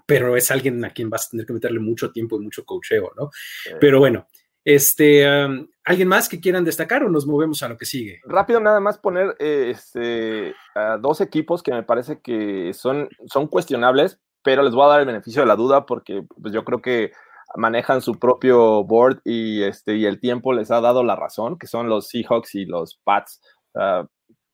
[0.05, 3.11] pero es alguien a quien vas a tener que meterle mucho tiempo y mucho cocheo,
[3.17, 3.31] ¿no?
[3.81, 4.29] Pero bueno,
[4.65, 5.27] este,
[5.91, 8.21] ¿Alguien más que quieran destacar o nos movemos a lo que sigue?
[8.25, 13.49] Rápido, nada más poner eh, este, a dos equipos que me parece que son, son
[13.49, 16.81] cuestionables, pero les voy a dar el beneficio de la duda porque pues, yo creo
[16.81, 17.11] que
[17.57, 21.67] manejan su propio board y, este, y el tiempo les ha dado la razón, que
[21.67, 23.41] son los Seahawks y los Pats.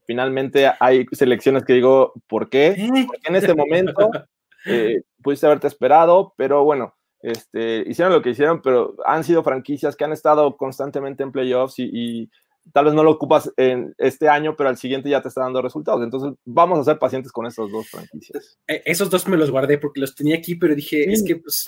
[0.07, 2.89] finalmente hay selecciones que digo, ¿por qué?
[3.07, 4.09] Porque en este momento
[4.65, 6.96] eh, pudiste haberte esperado, pero bueno,
[7.27, 11.75] este, hicieron lo que hicieron, pero han sido franquicias que han estado constantemente en playoffs
[11.79, 12.31] y,
[12.73, 15.63] tal vez no lo ocupas en este año, pero al siguiente ya te está dando
[15.63, 16.03] resultados.
[16.03, 18.59] Entonces, vamos a ser pacientes con esas dos franquicias.
[18.67, 21.67] Eh, esos dos me los guardé porque los tenía aquí, pero dije, es que pues...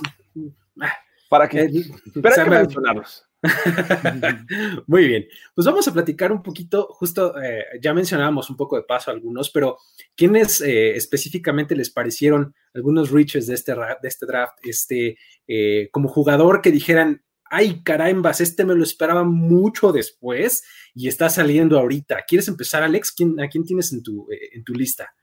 [0.81, 0.93] Ah,
[1.29, 1.63] ¿Para qué?
[1.63, 1.71] Eh,
[2.23, 3.28] pero hay que mencionarlos.
[4.87, 8.83] Muy bien, pues vamos a platicar un poquito, justo eh, ya mencionábamos un poco de
[8.83, 9.79] paso algunos, pero
[10.17, 14.59] ¿quiénes eh, específicamente les parecieron algunos reaches de este, de este draft?
[14.65, 21.07] Este, eh, como jugador que dijeran, ay carambas, este me lo esperaba mucho después y
[21.07, 22.25] está saliendo ahorita.
[22.27, 23.15] ¿Quieres empezar, Alex?
[23.41, 25.15] ¿A quién tienes en tu, en tu lista?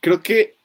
[0.00, 0.56] Creo que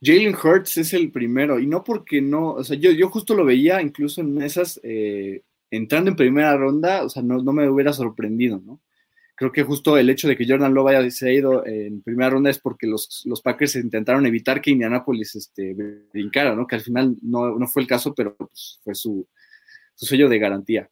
[0.00, 3.44] Jalen Hurts es el primero, y no porque no, o sea, yo, yo justo lo
[3.44, 7.92] veía incluso en esas, eh, entrando en primera ronda, o sea, no, no, me hubiera
[7.92, 8.80] sorprendido, ¿no?
[9.34, 12.50] Creo que justo el hecho de que Jordan Love haya se ido en primera ronda
[12.50, 15.76] es porque los, los Packers intentaron evitar que Indianapolis este,
[16.12, 16.66] brincara, ¿no?
[16.66, 19.28] Que al final no, no fue el caso, pero pues, fue su,
[19.94, 20.90] su, sello de garantía.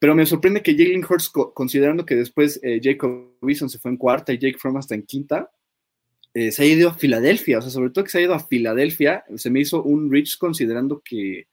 [0.00, 3.96] Pero me sorprende que Jalen Hurts, considerando que después eh, Jacob Wilson se fue en
[3.96, 5.48] cuarta y Jake Fromm hasta en quinta,
[6.38, 8.38] eh, se ha ido a Filadelfia, o sea, sobre todo que se ha ido a
[8.38, 11.48] Filadelfia, se me hizo un reach considerando que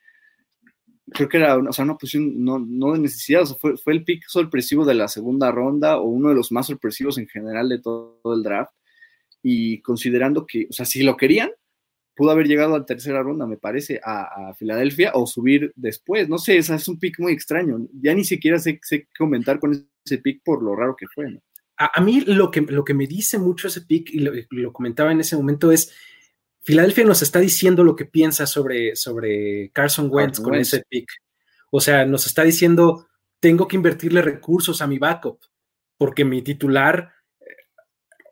[1.12, 4.04] creo que era o sea, una posición no, no de necesidad, o sea, fue, el
[4.04, 7.80] pick sorpresivo de la segunda ronda o uno de los más sorpresivos en general de
[7.80, 8.74] todo, el draft.
[9.42, 11.52] Y considerando que, o sea, si lo querían,
[12.16, 16.30] pudo haber llegado a la tercera ronda, me parece, a, Filadelfia o subir después.
[16.30, 17.88] No sé, es un pick muy extraño.
[18.02, 21.32] Ya ni siquiera sé, sé comentar con ese pick por lo raro que fue.
[21.32, 21.42] ¿no?
[21.78, 25.20] A, mí lo que, lo que me dice mucho ese pick, y lo, comentaba en
[25.20, 25.94] ese momento, es
[26.62, 31.08] Filadelfia nos está diciendo lo que piensa sobre, sobre Carson Wentz con ese pick.
[31.70, 33.08] O sea, nos está diciendo,
[33.40, 35.40] tengo que invertirle recursos a mi backup,
[35.98, 37.46] porque mi titular eh,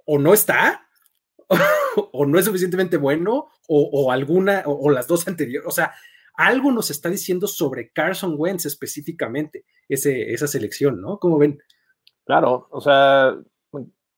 [0.05, 0.87] o no está,
[2.11, 5.67] o, no es suficientemente bueno, o, alguna, o, las dos anteriores.
[5.67, 5.93] O sea,
[6.35, 11.19] algo nos está diciendo sobre Carson Wentz específicamente, ese, esa selección, ¿no?
[11.19, 11.61] Como ven?
[12.25, 13.35] Claro, o sea,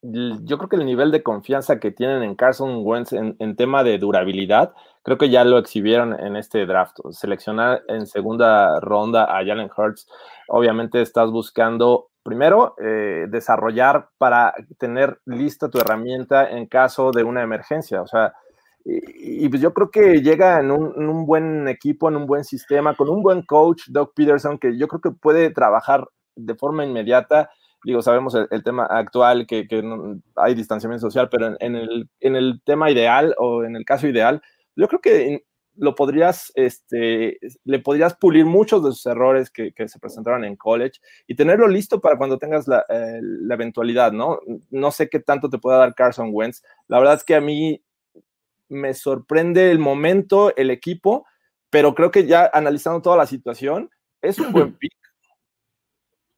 [0.01, 3.97] yo creo que el nivel de confianza que tienen en Carson Wentz en, tema de
[3.97, 6.97] durabilidad, creo que ya lo exhibieron en este draft.
[7.11, 10.07] Seleccionar en segunda ronda a Jalen Hurts,
[10.47, 17.41] obviamente estás buscando primero eh, desarrollar para tener lista tu herramienta en caso de una
[17.41, 18.01] emergencia.
[18.01, 18.33] O sea,
[18.83, 22.43] y, pues yo creo que llega en un, en un, buen equipo, en un buen
[22.43, 26.85] sistema, con un buen coach, Doug Peterson, que yo creo que puede trabajar de forma
[26.85, 27.49] inmediata
[27.85, 29.67] digo, sabemos el, tema actual que,
[30.35, 34.41] hay distanciamiento social, pero en, el, tema ideal o en el caso ideal,
[34.75, 35.45] yo creo que
[35.77, 40.99] lo podrías, este, le podrías pulir muchos de sus errores que, se presentaron en college
[41.27, 44.39] y tenerlo listo para cuando tengas la, eh, la, eventualidad, ¿no?
[44.71, 46.63] No sé qué tanto te pueda dar Carson Wentz.
[46.87, 47.83] La verdad es que a mí
[48.67, 51.25] me sorprende el momento, el equipo,
[51.69, 54.93] pero creo que ya analizando toda la situación, es un buen pick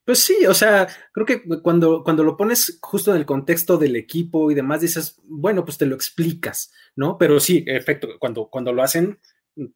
[0.07, 3.97] pues sí, o sea, creo que cuando, cuando lo pones justo en el contexto del
[3.97, 7.17] equipo y demás, dices, bueno, pues te lo explicas, ¿no?
[7.17, 9.19] Pero sí, efecto, cuando, cuando lo hacen,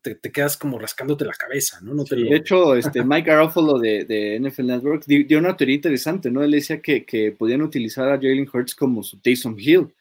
[0.02, 1.94] te, quedas como rascándote la cabeza, ¿no?
[1.94, 6.42] no De hecho, este, Mike Garofalo de, de, NFL Network dio una teoría interesante, ¿no?
[6.44, 9.94] Él decía que, que podían utilizar a Jalen Hurts como su Taysom Hill.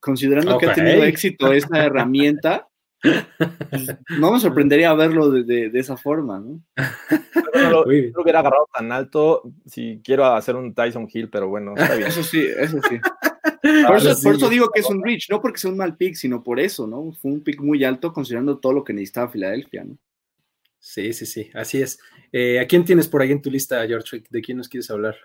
[0.00, 2.70] Considerando que ha tenido éxito esta herramienta,
[4.18, 6.60] no me sorprendería verlo de, de, de esa forma, ¿no?
[7.54, 11.74] No lo, lo, hubiera agarrado tan alto si quiero hacer un Tyson Hill, pero bueno,
[11.76, 12.08] está bien.
[12.08, 12.98] Eso sí, eso sí.
[13.86, 16.14] Por eso, por eso, digo que es un reach, no porque sea un mal pick,
[16.14, 17.12] sino por eso, ¿no?
[17.12, 19.96] Fue un pick muy alto considerando todo lo que necesitaba Filadelfia, ¿no?
[20.78, 21.98] Sí, sí, sí, así es.
[22.30, 24.22] Eh, ¿A quién tienes por ahí en tu lista, George?
[24.28, 25.16] ¿De quién nos quieres hablar?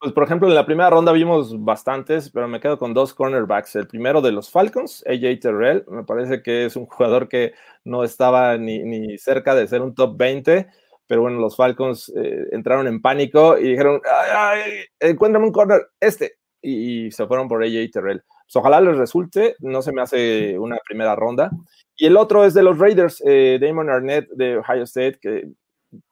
[0.00, 3.74] Pues, por ejemplo, en la primera ronda vimos bastantes, pero me quedo con dos cornerbacks.
[3.74, 8.04] El primero de los Falcons, AJ Terrell, me parece que es un jugador que no
[8.04, 10.68] estaba ni, ni cerca de ser un top 20,
[11.08, 15.88] pero bueno, los Falcons eh, entraron en pánico y dijeron, ay, ay, encuéntrame un corner,
[15.98, 18.22] este, y, y, se fueron por AJ Terrell.
[18.48, 21.50] Pues ojalá les resulte, no se me hace una primera ronda.
[21.96, 25.48] Y el otro es de los Raiders, eh, Damon Arnett de Ohio State, que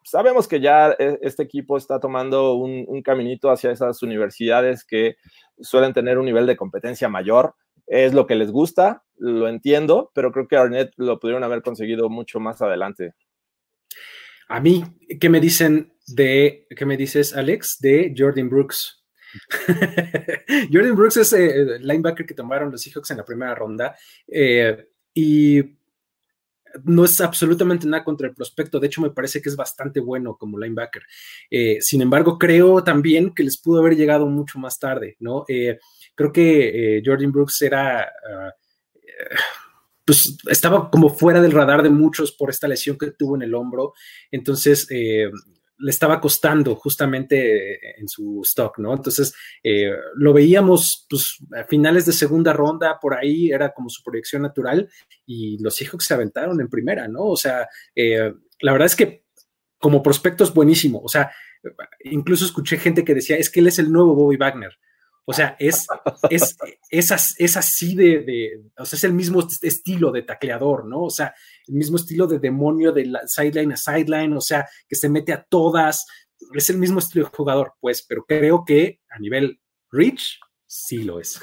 [0.06, 5.16] sabemos que ya este equipo está tomando un, un, caminito hacia esas universidades que
[5.60, 7.54] suelen tener un nivel de competencia mayor.
[7.86, 12.08] Es lo que les gusta, lo entiendo, pero creo que Arnett lo pudieron haber conseguido
[12.08, 13.14] mucho más adelante.
[14.48, 14.84] A mí,
[15.20, 19.04] ¿qué me dicen de, qué me dices, Alex, de Jordan Brooks?
[20.72, 23.96] Jordan Brooks es eh, el linebacker que tomaron los Seahawks en la primera ronda
[24.28, 25.62] eh, y
[26.84, 30.36] no es absolutamente nada contra el prospecto, de hecho me parece que es bastante bueno
[30.36, 31.02] como linebacker.
[31.50, 35.44] Eh, sin embargo, creo también que les pudo haber llegado mucho más tarde, ¿no?
[35.48, 35.78] Eh,
[36.14, 38.50] creo que eh, Jordan Brooks era, uh,
[40.04, 43.54] pues estaba como fuera del radar de muchos por esta lesión que tuvo en el
[43.54, 43.92] hombro,
[44.30, 44.86] entonces
[45.78, 48.94] le estaba costando justamente en su stock, ¿no?
[48.94, 54.02] Entonces, eh, lo veíamos, pues, a finales de segunda ronda, por ahí era como su
[54.02, 54.88] proyección natural,
[55.26, 57.24] y los hijos se aventaron en primera, ¿no?
[57.24, 59.24] O sea, eh, la verdad es que
[59.78, 61.30] como prospecto es buenísimo, o sea,
[62.04, 64.72] incluso escuché gente que decía, es que él es el nuevo Bobby Wagner.
[65.28, 65.88] O sea, es,
[66.30, 66.56] es,
[66.88, 71.02] es, es así de, de, o sea, es el mismo estilo de tacleador, ¿no?
[71.02, 71.34] O sea,
[71.66, 75.42] el mismo estilo de demonio de sideline a sideline, o sea, que se mete a
[75.42, 76.06] todas,
[76.54, 79.60] es el mismo estilo de jugador, pues, pero creo que a nivel
[79.90, 80.38] reach,
[80.76, 81.40] sí lo es.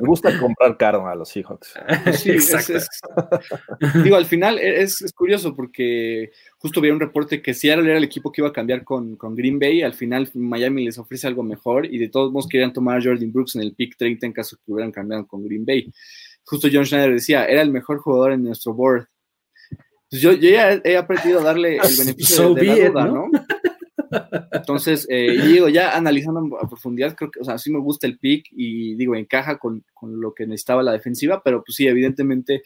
[0.00, 1.74] Me gusta comprar caro a los Seahawks.
[2.18, 2.76] Sí, Exacto.
[2.76, 2.88] Es,
[3.80, 7.98] es, digo, al final es, es, curioso porque justo vi un reporte que Seattle era
[7.98, 11.26] el equipo que iba a cambiar con, con, Green Bay, al final Miami les ofrece
[11.26, 14.26] algo mejor y de todos modos querían tomar a Jordan Brooks en el pick 30
[14.26, 15.92] en caso que hubieran cambiado con Green Bay.
[16.44, 19.06] Justo John Schneider decía, era el mejor jugador en nuestro board.
[20.10, 23.04] Pues yo, yo, ya he aprendido a darle el beneficio so de, de la duda,
[23.04, 23.28] ¿no?
[23.28, 23.30] ¿no?
[24.52, 28.18] Entonces, eh, digo, ya analizando a profundidad, creo que, o sea, sí me gusta el
[28.18, 32.62] pick y digo, encaja con, con lo que necesitaba la defensiva, pero pues sí, evidentemente,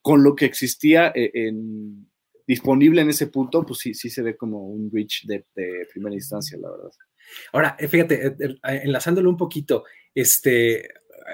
[0.00, 2.08] con lo que existía eh, en,
[2.46, 6.14] disponible en ese punto, pues sí, sí se ve como un reach de, de primera
[6.14, 6.90] instancia, la verdad.
[7.52, 9.84] Ahora, eh, fíjate, enlazándolo un poquito,
[10.14, 10.88] este,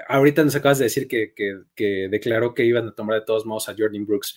[0.07, 3.45] ahorita nos acabas de decir que, que, que declaró que iban a tomar de todos
[3.45, 4.35] modos a Jordan Brooks,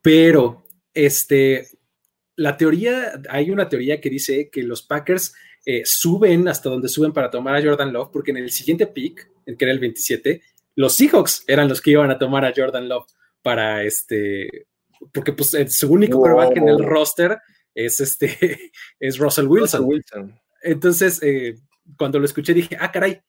[0.00, 0.64] pero
[0.94, 1.66] este,
[2.42, 5.32] la teoría, hay una teoría que dice que los Packers
[5.64, 9.30] eh, suben hasta donde suben para tomar a Jordan Love, porque en el siguiente pick,
[9.46, 10.42] que era el 27,
[10.74, 13.06] los Seahawks eran los que iban a tomar a Jordan Love
[13.42, 14.66] para este,
[15.12, 16.26] porque pues su único wow.
[16.26, 17.38] quarterback en el roster
[17.76, 19.82] es este, es Russell Wilson.
[19.82, 20.40] Russell Wilson.
[20.62, 21.54] Entonces, eh,
[21.96, 23.20] cuando lo escuché dije, ah, caray,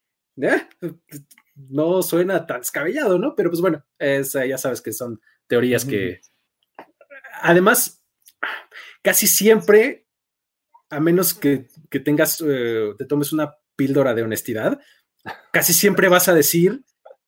[0.41, 0.67] ¿eh?
[1.69, 3.35] no suena tan descabellado, ¿no?
[3.35, 5.89] Pero pues bueno, es, ya sabes que son teorías mm.
[5.89, 6.21] que...
[7.41, 8.02] Además,
[9.03, 10.07] casi siempre,
[10.89, 14.79] a menos que, que tengas, eh, te tomes una píldora de honestidad,
[15.51, 16.83] casi siempre vas a decir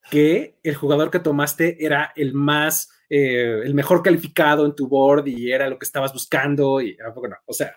[0.09, 5.27] que el jugador que tomaste era el más, eh, el mejor calificado en tu board
[5.27, 7.75] y era lo que estabas buscando y, bueno, o sea,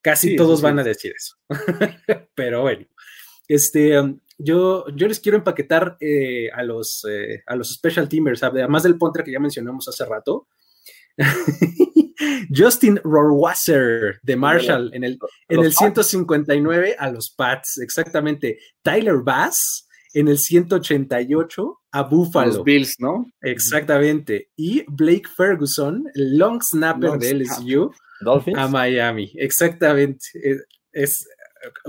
[0.00, 1.36] casi sí, todos sí, van a decir eso.
[2.34, 2.86] Pero bueno,
[3.48, 8.42] este, um, yo, yo les quiero empaquetar eh, a, los, eh, a los special teamers,
[8.42, 10.48] además del Pontra que ya mencionamos hace rato.
[12.54, 18.58] Justin Rohrwasser de Marshall en el, en el 159 a los Pats, exactamente.
[18.82, 22.46] Tyler Bass en el 188 a Buffalo.
[22.46, 23.26] Los Bills, ¿no?
[23.40, 24.50] Exactamente.
[24.56, 28.58] Y Blake Ferguson, el long snapper long de LSU, Dolphins.
[28.58, 29.32] a Miami.
[29.34, 30.24] Exactamente.
[30.92, 31.26] Es,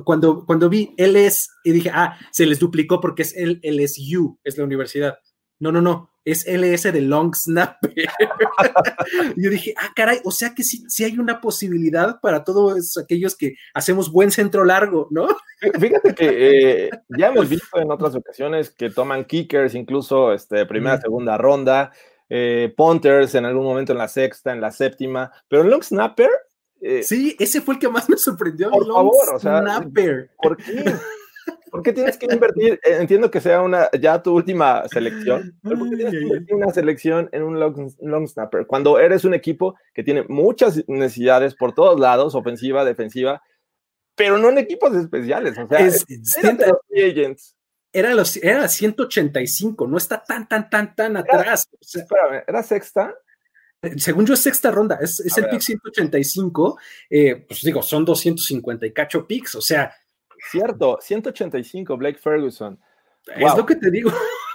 [0.03, 4.57] cuando, cuando vi LS y dije, ah, se les duplicó porque es el LSU, es
[4.57, 5.19] la universidad.
[5.59, 7.93] No, no, no, es LS de Long Snapper.
[9.37, 13.35] yo dije, ah, caray, o sea que sí, sí hay una posibilidad para todos aquellos
[13.35, 15.27] que hacemos buen centro largo, ¿no?
[15.79, 20.97] Fíjate que eh, ya hemos visto en otras ocasiones que toman kickers, incluso este, primera,
[20.97, 21.01] mm.
[21.01, 21.91] segunda ronda,
[22.27, 26.29] eh, punters en algún momento en la sexta, en la séptima, pero Long Snapper.
[26.81, 28.69] Eh, sí, ese fue el que más me sorprendió.
[28.69, 30.31] Por long favor, o sea, snapper.
[30.41, 30.93] ¿por qué?
[31.75, 32.79] ¿Por qué tienes que invertir?
[32.83, 36.55] Eh, entiendo que sea una ya tu última selección, pero ¿por qué tienes que invertir
[36.55, 38.65] una selección en un long, long, snapper?
[38.65, 43.41] Cuando eres un equipo que tiene muchas necesidades por todos lados, ofensiva, defensiva,
[44.15, 45.57] pero no en equipos especiales.
[45.57, 46.05] O sea, Es-
[46.43, 47.55] a los agents.
[47.91, 51.67] Era, los, era 185, no está tan, tan, tan, tan atrás.
[51.73, 53.13] O sea, Espérame, ¿era sexta?
[53.97, 55.51] según yo es sexta ronda, es, es el ver.
[55.51, 59.93] pick 185, eh, pues digo, son 250 y cacho picks, o sea,
[60.51, 62.79] Cierto, 185, Blake Ferguson.
[63.35, 63.57] es Wow.
[63.57, 64.11] lo que te digo.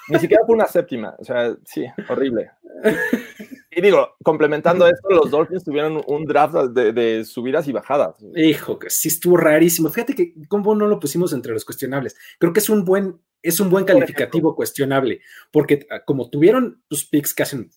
[0.09, 1.15] Ni siquiera fue una séptima.
[1.19, 2.51] O sea, sí, horrible.
[3.73, 8.17] Y digo, complementando esto, los Dolphins tuvieron un draft de, de subidas y bajadas.
[8.35, 9.89] Hijo, que sí estuvo rarísimo.
[9.91, 12.17] Fíjate que cómo no lo pusimos entre los cuestionables.
[12.41, 15.21] Creo que es un buen, es un buen calificativo cuestionable,
[15.53, 17.71] porque ah, como tuvieron tus picks que hacen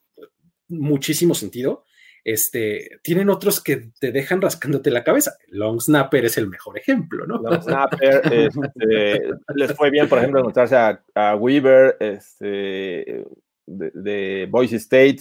[0.68, 1.86] muchísimo sentido,
[2.24, 5.36] este, tienen otros que te dejan rascándote la cabeza.
[5.47, 7.38] Long Snapper es el mejor ejemplo, ¿no?
[7.38, 9.21] Long Snapper, este,
[9.55, 13.26] les fue bien, por ejemplo, encontrarse a, Weaver este,
[13.65, 15.17] de, Boise State,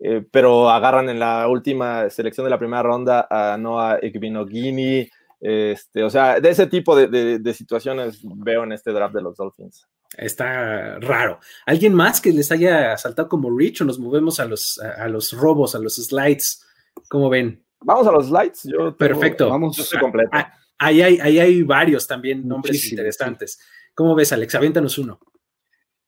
[0.00, 5.08] eh, pero agarran en la última selección de la primera ronda a Noah Ekbinogini.
[5.40, 9.36] Este, o sea, de ese tipo de, de situaciones veo en este draft de los
[9.36, 9.88] Dolphins.
[10.16, 11.38] Está raro.
[11.66, 15.08] ¿Alguien más que les haya saltado como Rich o nos movemos a los, a, a
[15.08, 16.64] los robos, a los slides?
[17.08, 17.62] ¿Cómo ven?
[17.80, 18.64] Vamos a los lights.
[18.64, 19.48] Yo tengo- Perfecto.
[19.50, 20.30] Vamos, yo estoy completo.
[20.32, 23.60] Ah, ahí, hay, ahí hay varios también nombres interesantes.
[23.94, 24.54] ¿Cómo ves, Alex?
[24.56, 25.20] Aviéntanos uno.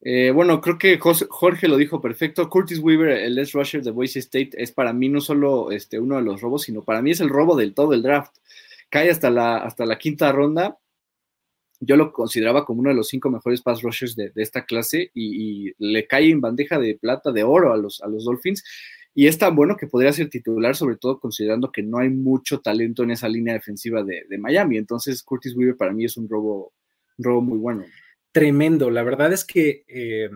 [0.03, 2.49] Eh, bueno, creo que Jorge lo dijo perfecto.
[2.49, 6.17] Curtis Weaver, el Les Rusher de Boise State, es para mí no solo este, uno
[6.17, 8.35] de los robos, sino para mí es el robo del todo el draft.
[8.89, 10.79] Cae hasta la, hasta la quinta ronda.
[11.81, 15.73] Yo lo consideraba como uno de los cinco mejores pass rushers de, esta clase y,
[15.79, 18.63] le cae en bandeja de plata, de oro a los, a los Dolphins.
[19.15, 22.61] Y es tan bueno que podría ser titular, sobre todo considerando que no hay mucho
[22.61, 24.77] talento en esa línea defensiva de, Miami.
[24.77, 26.73] Entonces, Curtis Weaver para mí es un robo,
[27.19, 27.85] robo muy bueno.
[28.31, 28.91] Tremendo.
[28.91, 30.31] La verdad es que eh,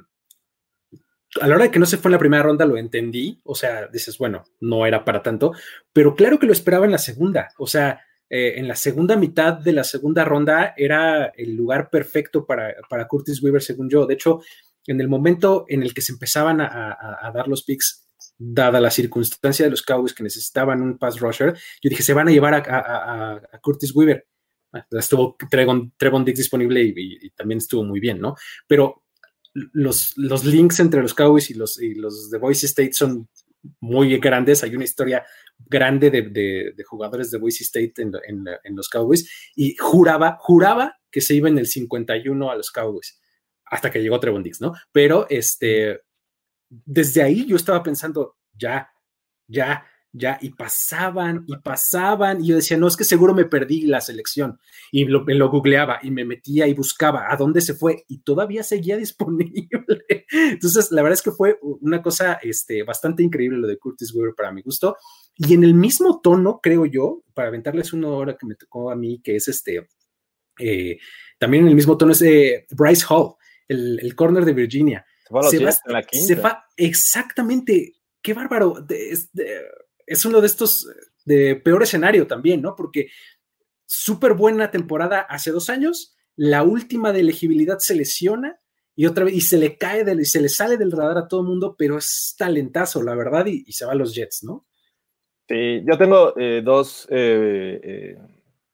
[1.41, 3.41] a la hora de que no se fue en la primera ronda lo entendí.
[3.45, 5.53] O sea, dices, bueno, no era para tanto,
[5.93, 7.51] pero claro que lo esperaba en la segunda.
[7.59, 8.01] O sea,
[8.37, 13.07] eh, en la segunda mitad de la segunda ronda era el lugar perfecto para, para
[13.07, 14.07] Curtis Weaver, según yo.
[14.07, 14.41] De hecho,
[14.89, 19.65] en el momento en el que se empezaban a, dar los picks, dada la circunstancia
[19.65, 23.39] de los Cowboys que necesitaban un pass rusher, yo dije, se van a llevar a,
[23.53, 24.27] a, Curtis Weaver.
[24.73, 28.35] Ah, Estuvo Trevon, Trevon Diggs disponible y, también estuvo muy bien, ¿no?
[28.67, 29.05] Pero
[29.53, 33.29] los, los links entre los Cowboys y los, y los de Boise State son
[33.79, 34.65] muy grandes.
[34.65, 35.25] Hay una historia
[35.67, 40.97] grande de, de, jugadores de Boise State en, en, en, los Cowboys y juraba, juraba
[41.11, 43.21] que se iba en el 51 a los Cowboys
[43.65, 44.73] hasta que llegó Trevon Diggs, ¿no?
[44.93, 46.03] Pero este,
[46.69, 48.89] desde ahí yo estaba pensando, ya,
[49.47, 49.87] ya,
[50.17, 54.01] ya, y pasaban y pasaban, y yo decía, no, es que seguro me perdí la
[54.01, 54.61] selección,
[54.93, 58.19] y lo, me lo googleaba y me metía y buscaba a dónde se fue, y
[58.19, 59.69] todavía seguía disponible.
[60.31, 64.35] Entonces, la verdad es que fue una cosa este, bastante increíble lo de Curtis Weaver
[64.37, 64.97] para mi gusto,
[65.37, 68.97] y en el mismo tono, creo yo, para aventarles una hora que me tocó a
[68.97, 69.89] mí, que es este,
[70.61, 70.99] eh,
[71.39, 73.35] también en el mismo tono es eh, Bryce Hall,
[73.67, 75.05] el, el corner de Virginia.
[75.25, 76.27] Se, se, va, en la quinta.
[76.27, 78.81] se va exactamente, qué bárbaro.
[78.81, 79.61] De, de,
[80.07, 80.89] es uno de estos
[81.25, 82.77] de peor escenario también, ¿no?
[82.77, 83.09] Porque
[83.87, 88.59] súper buena temporada hace dos años, la última de elegibilidad se lesiona
[88.97, 91.29] y otra vez, y se le cae, del, y se le sale del radar a
[91.29, 94.67] todo el mundo, pero es talentazo, la verdad, y, se va a los Jets, ¿no?
[95.49, 98.19] Sí, yo tengo eh, dos eh, eh,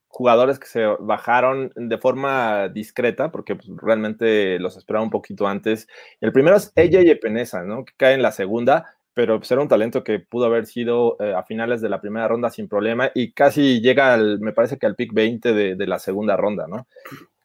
[0.08, 5.88] jugadores que se bajaron de forma discreta, porque pues, realmente los esperaba un poquito antes.
[6.20, 7.84] El primero es ella y Epenesa, ¿no?
[7.84, 11.34] Que cae en la segunda, pero pues, era un talento que pudo haber sido eh,
[11.34, 14.86] a finales de la primera ronda sin problema y casi llega al, me parece que
[14.86, 16.86] al pick 20 de, de la segunda ronda, ¿no?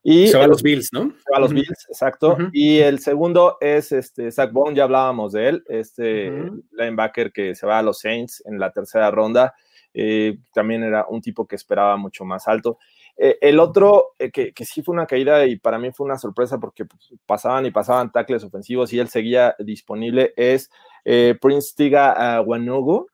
[0.08, 1.02] Y se va a los Bills, ¿no?
[1.10, 1.62] Se va a los uh -huh.
[1.62, 2.34] Bills, exacto.
[2.34, 2.50] Uh -huh.
[2.54, 6.64] Y el segundo es este Zach Bond, ya hablábamos de él, este uh -huh.
[6.74, 9.56] linebacker que se va a los Saints en la tercera ronda.
[9.96, 12.78] Eh, también era un tipo que esperaba mucho más alto.
[13.18, 16.18] Eh, el otro, eh, que, que, sí fue una caída y para mí fue una
[16.18, 20.70] sorpresa porque pues, pasaban y pasaban tackles ofensivos y él seguía disponible, es
[21.06, 23.08] eh, Prince Tiga Wanogo,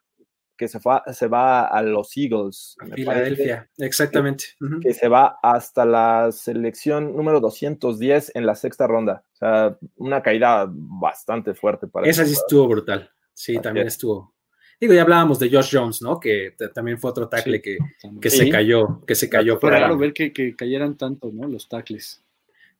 [0.58, 2.76] que se, fue, se va a los Eagles.
[2.94, 4.46] Filadelfia, exactamente.
[4.58, 4.82] Que, uh -huh.
[4.82, 9.24] que, se va hasta la selección número 210 en la sexta ronda.
[9.34, 13.10] O sea, una caída bastante fuerte para Esa sí estuvo brutal.
[13.34, 13.94] Sí, Así también es.
[13.94, 14.34] estuvo.
[14.82, 16.20] Digo, ya hablábamos de Josh Jones, ¿no?
[16.20, 17.78] Que también fue otro tackle sí, que,
[18.20, 18.38] que sí.
[18.38, 19.60] se cayó, que se cayó.
[19.60, 21.48] Fue raro ver que, que, cayeran tanto, ¿no?
[21.48, 22.24] Los tackles.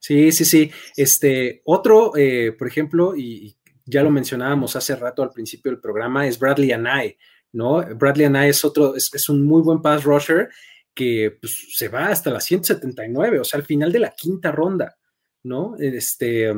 [0.00, 0.68] Sí, sí, sí.
[0.96, 3.54] Este, otro, eh, por ejemplo, y
[3.86, 7.16] ya lo mencionábamos hace rato al principio del programa, es Bradley Anay,
[7.52, 7.76] ¿no?
[7.94, 10.48] Bradley Anay es otro, es, es, un muy buen pass rusher
[10.92, 14.96] que pues, se va hasta la 179, o sea, al final de la quinta ronda,
[15.44, 15.76] ¿no?
[15.78, 16.52] Este,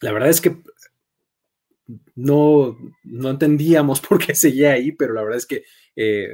[0.00, 0.56] la verdad es que
[2.14, 5.64] no, no entendíamos por qué seguía ahí, pero la verdad es que
[5.96, 6.28] eh,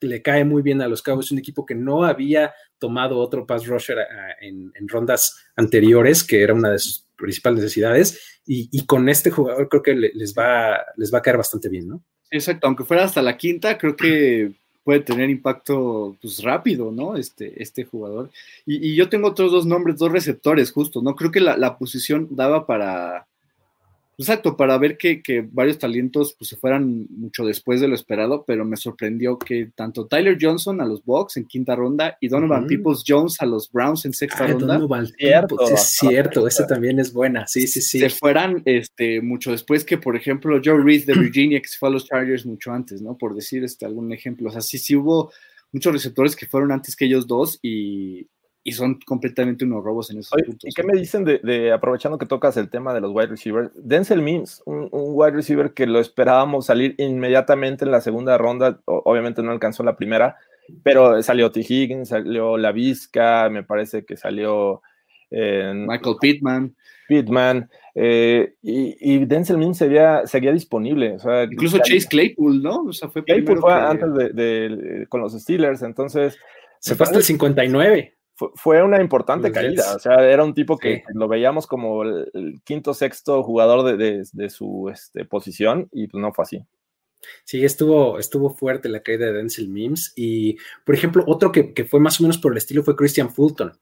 [0.00, 3.66] le cae muy bien a los Cowboys, un equipo que no había tomado otro pass
[3.66, 3.98] rusher
[4.40, 9.82] en, rondas anteriores, que era una de sus principales necesidades, y, con este jugador creo
[9.82, 12.02] que les, va, les va a caer bastante bien, ¿no?
[12.30, 14.52] Exacto, aunque fuera hasta la quinta, creo que
[14.82, 17.16] puede tener impacto pues, rápido, ¿no?
[17.16, 18.30] Este, este jugador.
[18.66, 21.14] Y, yo tengo otros dos nombres, dos receptores, justo, ¿no?
[21.14, 23.26] Creo que la posición daba para,
[24.18, 28.64] Exacto, para ver que, varios talentos pues, se fueran mucho después de lo esperado, pero
[28.64, 33.02] me sorprendió que tanto Tyler Johnson a los Bucks en quinta ronda y Donovan Peoples
[33.06, 34.74] Jones a los Browns en sexta ronda.
[34.74, 37.98] Donovan cierto, es cierto, ese también es buena, sí, sí, sí.
[37.98, 41.88] Se fueran este, mucho después que, por ejemplo, Joe Reed de Virginia, que se fue
[41.88, 43.16] a los Chargers mucho antes, ¿no?
[43.18, 44.48] Por decir este, algún ejemplo.
[44.48, 45.32] O sea, sí, sí hubo
[45.72, 48.28] muchos receptores que fueron antes que ellos dos y,
[48.66, 50.70] y son completamente unos robos en esos puntos.
[50.70, 53.70] ¿Y qué me dicen de, aprovechando que tocas el tema de los wide receivers?
[53.74, 59.42] Denzel Mims, un, wide receiver que lo esperábamos salir inmediatamente en la segunda ronda, obviamente
[59.42, 60.38] no alcanzó la primera,
[60.82, 61.60] pero salió T.
[61.60, 64.80] Higgins, salió La Vizca, me parece que salió
[65.30, 66.74] Michael Pittman.
[67.06, 71.18] Pittman, eh, y, Denzel Mims seguía, seguía disponible.
[71.50, 72.84] Incluso Chase Claypool, ¿no?
[72.84, 76.38] O sea, fue, Claypool fue antes de, con los Steelers, entonces...
[76.78, 79.94] Se fue hasta el 59 fue, una importante caída.
[79.94, 84.90] O sea, era un tipo que lo veíamos como el, quinto, sexto jugador de, su
[84.92, 86.64] este, posición y pues no fue así.
[87.44, 90.12] Sí, estuvo, estuvo fuerte la caída de Denzel Mims.
[90.16, 93.32] Y, por ejemplo, otro que, que, fue más o menos por el estilo fue Christian
[93.32, 93.72] Fulton.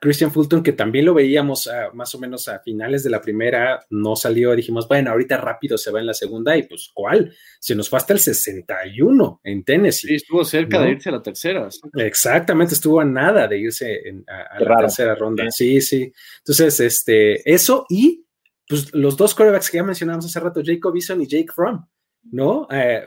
[0.00, 4.16] Christian Fulton, que también lo veíamos más o menos a finales de la primera, no
[4.16, 7.34] salió, dijimos, bueno, ahorita rápido se va en la segunda, y pues, ¿cuál?
[7.58, 10.08] Se nos fue hasta el 61 en Tennessee.
[10.08, 11.68] Sí, estuvo cerca de irse a la tercera.
[11.96, 15.44] Exactamente, estuvo a nada de irse a, la tercera ronda.
[15.50, 15.80] Sí.
[15.80, 18.24] sí, Entonces, este, eso y
[18.68, 21.86] pues los dos quarterbacks que ya mencionamos hace rato, Jacob Eason y Jake Fromm,
[22.22, 22.66] ¿no?
[22.70, 23.02] Eh,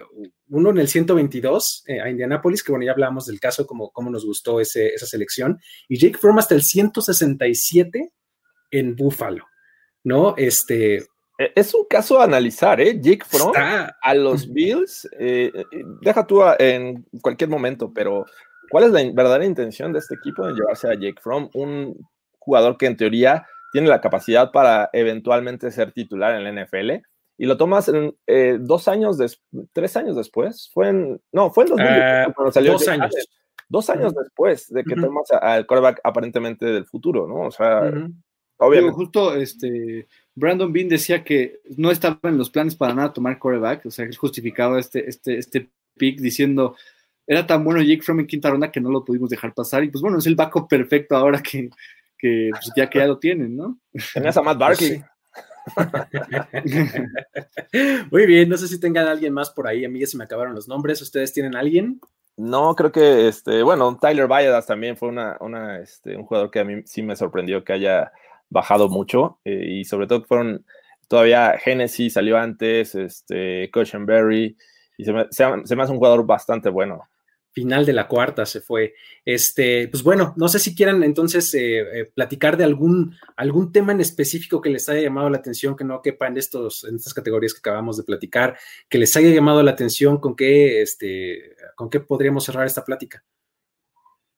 [0.50, 4.10] uno en el 122 eh, a Indianapolis, que bueno, ya hablábamos del caso, como cómo
[4.10, 8.12] nos gustó ese, esa selección, y Jake Fromm hasta el 167
[8.72, 9.46] en Buffalo,
[10.04, 10.36] ¿no?
[10.38, 10.98] Este...
[11.38, 13.00] E, es un caso a analizar, ¿eh?
[13.02, 15.52] Jake Fromm a los Bills, eh,
[16.02, 18.26] deja tú en cualquier momento, pero
[18.70, 21.50] ¿cuál es la verdadera intención de este equipo de llevarse a Jake Fromm?
[21.54, 21.98] Un
[22.40, 27.04] jugador que en teoría tiene la capacidad para eventualmente ser titular en la NFL
[27.42, 29.18] y lo tomas en, eh, dos años,
[29.74, 32.74] tres años después, fue en, no, fue en 2018 salió.
[32.74, 33.16] Dos años.
[33.68, 37.48] Dos años después de que tomas al quarterback aparentemente del futuro, ¿no?
[37.48, 37.92] O sea,
[38.58, 38.94] obviamente.
[38.94, 43.88] justo este, Brandon Bean decía que no estaba en los planes para nada tomar quarterback,
[43.88, 46.76] o sea, él justificaba este, este, este pick diciendo,
[47.26, 49.90] era tan bueno Jake Fromm en quinta ronda que no lo pudimos dejar pasar, y
[49.90, 51.72] pues bueno, es el backup perfecto ahora que,
[52.20, 53.80] que pues, ya que ya lo tienen, ¿no?
[54.14, 55.04] Tenías a Matt Barkley.
[58.12, 60.68] Muy bien, no sé si tengan alguien más por ahí, amigas, se me acabaron los
[60.68, 61.02] nombres.
[61.02, 62.00] ¿Ustedes tienen alguien?
[62.38, 66.60] No, creo que este, bueno, Tyler Valladas también fue una, una este, un jugador que
[66.60, 68.12] a mí sí me sorprendió que haya
[68.50, 70.66] bajado mucho eh, y sobre todo fueron
[71.08, 74.58] todavía Genesis salió antes, este, Cushenberry
[74.98, 77.11] y se me, se me hace un jugador bastante bueno
[77.52, 78.94] final de la cuarta se fue.
[79.26, 83.92] Este, pues bueno, no sé si quieran entonces eh, eh, platicar de algún, algún tema
[83.92, 87.14] en específico que les haya llamado la atención, que no quepa en, estos, en estas
[87.14, 88.58] categorías que acabamos de platicar,
[88.90, 93.24] que les haya llamado la atención, con qué, este, con qué podríamos cerrar esta plática.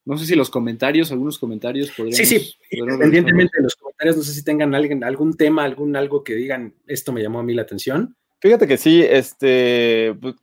[0.06, 2.28] No sé si los comentarios, algunos comentarios podríamos.
[2.28, 6.22] Sí, sí, independientemente de los comentarios, no sé si tengan alguien, algún tema, algún algo
[6.22, 8.14] que digan, esto me llamó a mí la atención.
[8.44, 10.34] Fíjate que sí, este, pues,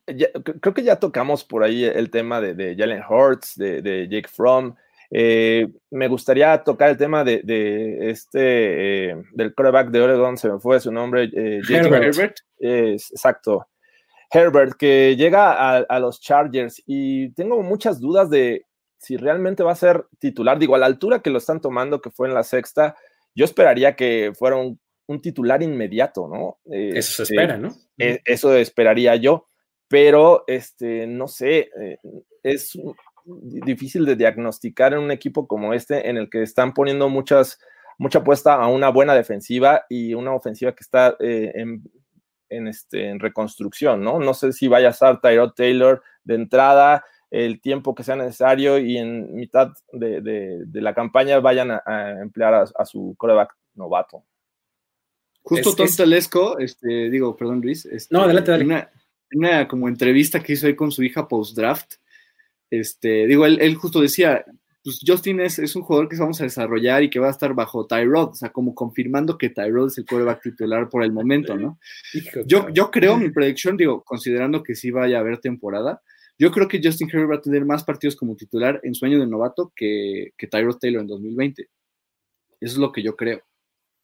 [0.59, 4.75] creo que ya tocamos por ahí el tema de, Jalen Hurts, de, Jake Fromm.
[5.11, 10.59] Eh, me gustaría tocar el tema de, este, eh, del quarterback de Oregon, se me
[10.59, 11.29] fue su nombre.
[11.31, 12.37] Eh, Herbert.
[12.57, 13.67] exacto.
[14.31, 18.65] Herbert, que llega a, a, los Chargers y tengo muchas dudas de
[18.97, 20.57] si realmente va a ser titular.
[20.57, 22.95] Digo, a la altura que lo están tomando, que fue en la sexta,
[23.35, 24.79] yo esperaría que fuera un
[25.11, 26.59] un titular inmediato, ¿no?
[26.65, 27.69] eso se este, espera, ¿no?
[27.97, 29.47] E, eso esperaría yo,
[29.87, 31.97] pero este, no sé, eh,
[32.43, 32.77] es
[33.25, 37.59] difícil de diagnosticar en un equipo como este en el que están poniendo muchas,
[37.97, 41.51] mucha apuesta a una buena defensiva y una ofensiva que está eh,
[42.49, 44.19] en, este, en reconstrucción, ¿no?
[44.19, 48.77] No sé si vaya a estar Tyrod Taylor de entrada, el tiempo que sea necesario
[48.77, 54.23] y en mitad de, la campaña vayan a, emplear a, a, su coreback novato.
[55.43, 57.85] Justo Tom Telesco, este, digo, perdón Luis.
[57.85, 58.65] Este, no, adelante, dale.
[58.65, 58.89] Una,
[59.33, 61.95] una, como entrevista que hizo ahí con su hija post-draft,
[62.69, 64.45] Este, digo, él, él justo decía,
[64.83, 67.53] pues Justin es, es, un jugador que vamos a desarrollar y que va a estar
[67.53, 71.55] bajo Tyrod, o sea, como confirmando que Tyrod es el quarterback titular por el momento,
[71.55, 71.79] ¿no?
[72.45, 76.01] Yo, yo creo, mi predicción, digo, considerando que sí vaya a haber temporada,
[76.39, 79.19] yo creo que Justin Herbert va a tener más partidos como titular en su año
[79.19, 81.61] de novato que, que Tyrod Taylor en 2020.
[82.59, 83.43] Eso es lo que yo creo.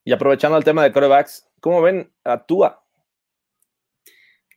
[0.07, 2.81] Y aprovechando el tema de quarterbacks, ¿cómo ven a Tua?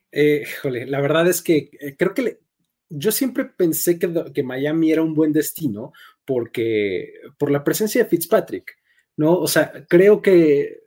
[0.09, 2.39] Eh, jole, la verdad es que eh, creo que le,
[2.87, 5.91] yo siempre pensé que, que, Miami era un buen destino
[6.23, 8.77] porque por la presencia de Fitzpatrick,
[9.17, 9.39] ¿no?
[9.39, 10.83] O sea, creo que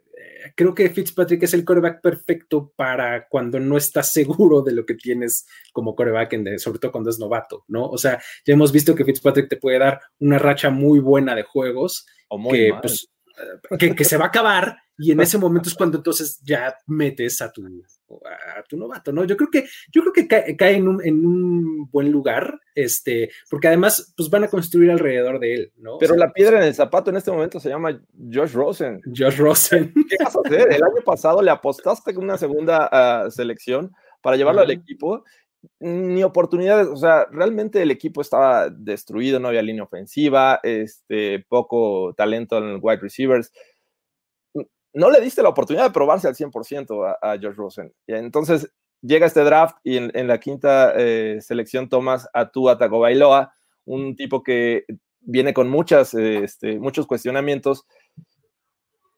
[0.55, 4.95] creo que Fitzpatrick es el coreback perfecto para cuando no estás seguro de lo que
[4.95, 7.87] tienes como coreback, en sobre todo cuando es novato, ¿no?
[7.87, 11.43] O sea, ya hemos visto que Fitzpatrick te puede dar una racha muy buena de
[11.43, 13.14] juegos o muy que, pues,
[13.79, 17.43] que, que, se va a acabar y en ese momento es cuando entonces ya metes
[17.43, 19.25] a tu, a tu novato, ¿no?
[19.25, 23.31] Yo creo que, yo creo que cae, cae en, un, en, un, buen lugar, este,
[23.51, 25.99] porque además, pues van a construir alrededor de él, ¿no?
[25.99, 28.01] Pero o sea, la piedra en el zapato en este momento se llama
[28.33, 29.01] Josh Rosen.
[29.05, 29.93] Josh Rosen.
[30.09, 30.73] ¿Qué vas a hacer?
[30.73, 34.71] El año pasado le apostaste con una segunda uh, selección para llevarlo uh -huh.
[34.71, 35.25] al equipo
[35.81, 42.15] ni oportunidades, o sea, realmente el equipo estaba destruido, no había línea ofensiva, este, poco
[42.15, 43.53] talento en wide receivers.
[44.93, 47.93] No le diste la oportunidad de probarse al 100% a, a Josh Rosen.
[48.07, 48.71] Entonces
[49.03, 53.55] llega este draft y en, la quinta eh, selección tomas a Tua Tagovailoa,
[53.85, 54.85] un tipo que
[55.21, 57.87] viene con muchas, este, muchos cuestionamientos.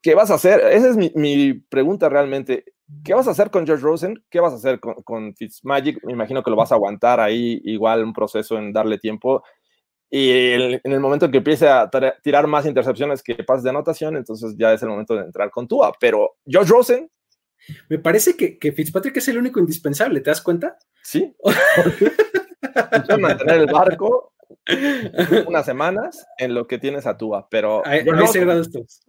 [0.02, 0.60] ¿Qué vas a hacer?
[0.72, 2.64] Esa es mi pregunta realmente.
[3.04, 4.22] ¿Qué vas a hacer con George Rosen?
[4.30, 6.02] ¿Qué vas a hacer con, con, Fitzmagic?
[6.04, 9.42] Me imagino que lo vas a aguantar ahí, igual un proceso en darle tiempo.
[10.08, 11.90] Y el, en el momento en que empiece a
[12.22, 15.66] tirar más intercepciones que pases de anotación, entonces ya es el momento de entrar con
[15.66, 15.92] Tua.
[15.98, 17.10] Pero George Rosen.
[17.88, 20.78] Me parece que, que Fitzpatrick es el único indispensable, ¿te das cuenta?
[21.02, 21.34] Sí.
[23.18, 24.32] mantener el barco
[25.46, 27.84] unas semanas en lo que tienes a Tua, pero...
[27.84, 29.02] A, a ese grado estamos.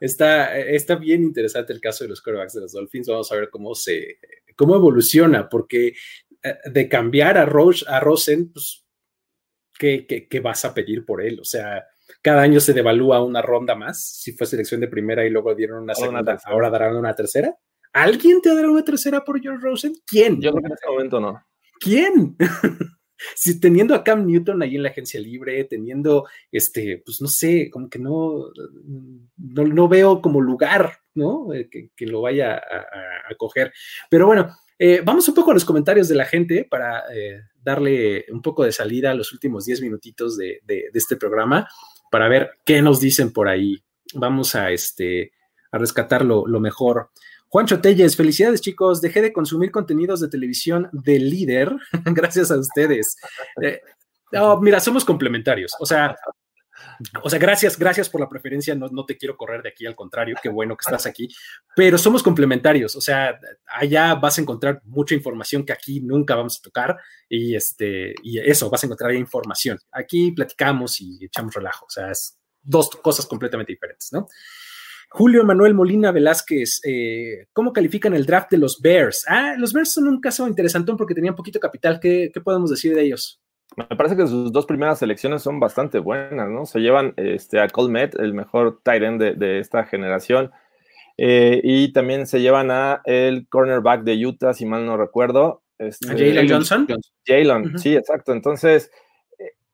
[0.00, 3.08] Está, está bien interesante el caso de los quarterbacks de los Dolphins.
[3.08, 4.18] Vamos a ver cómo se
[4.56, 5.94] cómo evoluciona, porque
[6.42, 8.84] eh, de cambiar a, Roche, a Rosen, pues,
[9.78, 11.40] ¿qué, qué, ¿qué, vas a pedir por él?
[11.40, 11.84] O sea,
[12.22, 14.04] cada año se devalúa una ronda más.
[14.04, 17.54] Si fue selección de primera y luego dieron una segunda, una ahora darán una tercera.
[17.92, 19.94] ¿Alguien te dará una tercera por George Rosen?
[20.06, 20.40] ¿Quién?
[20.40, 21.42] Yo en este momento no.
[21.80, 22.36] ¿Quién?
[23.34, 27.70] si teniendo a Cam Newton ahí en la agencia libre, teniendo, este, pues no sé,
[27.70, 28.50] como que no,
[29.36, 31.52] no, no veo como lugar, ¿no?
[31.52, 33.72] Eh, que, lo vaya a, a, coger.
[34.08, 38.24] Pero bueno, eh, vamos un poco a los comentarios de la gente para eh, darle
[38.30, 41.68] un poco de salida a los últimos 10 minutitos de, de, este programa
[42.10, 43.82] para ver qué nos dicen por ahí.
[44.14, 45.32] Vamos a, este,
[45.70, 47.10] a rescatar lo, lo mejor.
[47.50, 51.74] Juancho Telles, felicidades chicos, dejé de consumir contenidos de televisión de líder,
[52.04, 53.16] gracias a ustedes.
[53.60, 53.80] Eh,
[54.60, 56.16] mira, somos complementarios, o sea,
[57.24, 59.96] o sea, gracias, gracias por la preferencia, no, no, te quiero correr de aquí, al
[59.96, 61.28] contrario, qué bueno que estás aquí,
[61.74, 63.36] pero somos complementarios, o sea,
[63.66, 66.98] allá vas a encontrar mucha información que aquí nunca vamos a tocar.
[67.28, 69.78] Y, este, y eso, vas a encontrar información.
[69.90, 74.28] Aquí platicamos y echamos relajo, o sea, es dos cosas completamente diferentes, ¿no?
[75.12, 79.24] Julio Manuel Molina Velázquez, eh, ¿cómo califican el draft de los Bears?
[79.28, 81.98] Ah, los Bears son un caso interesantón porque tenían poquito capital.
[82.00, 83.40] ¿Qué, qué podemos decir de ellos?
[83.76, 86.64] Me parece que sus dos primeras selecciones son bastante buenas, ¿no?
[86.64, 90.50] Se llevan este, a Colmet, el mejor tight end de, de esta generación,
[91.18, 95.62] eh, y también se llevan a el cornerback de Utah, si mal no recuerdo.
[95.78, 96.86] Este, ¿A Jalen Johnson?
[97.26, 97.78] Jalen, uh -huh.
[97.78, 98.32] sí, exacto.
[98.32, 98.90] Entonces,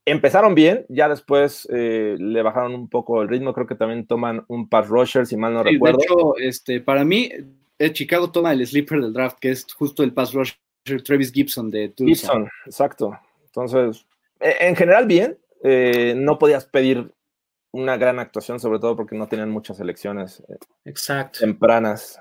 [0.06, 4.44] empezaron bien, ya después eh, le bajaron un poco el ritmo, creo que también toman
[4.48, 5.98] un pass rusher, si mal no sí, recuerdo.
[5.98, 7.30] De hecho, este, para mí,
[7.78, 10.56] el Chicago toma el sleeper del draft, que es justo el pass rusher
[11.04, 12.06] Travis Gibson de Tucson.
[12.06, 13.18] Gibson, exacto.
[13.44, 14.06] Entonces,
[14.40, 17.12] en general bien, eh, no podías pedir
[17.72, 21.40] una gran actuación, sobre todo porque no tenían muchas elecciones eh, exacto.
[21.40, 22.20] tempranas.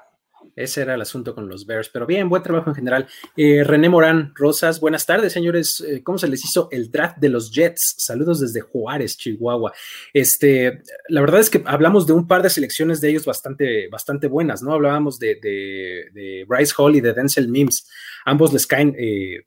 [0.55, 3.07] Ese era el asunto con los Bears, pero bien, buen trabajo en general.
[3.35, 5.81] Eh, René Morán Rosas, buenas tardes, señores.
[5.81, 7.95] Eh, ¿Cómo se les hizo el draft de los Jets?
[7.97, 9.73] Saludos desde Juárez, Chihuahua.
[10.13, 14.27] Este, la verdad es que hablamos de un par de selecciones de ellos bastante, bastante
[14.27, 14.73] buenas, ¿no?
[14.73, 17.87] Hablábamos de, de, Bryce Hall y de Denzel Mims.
[18.25, 19.45] Ambos les caen eh,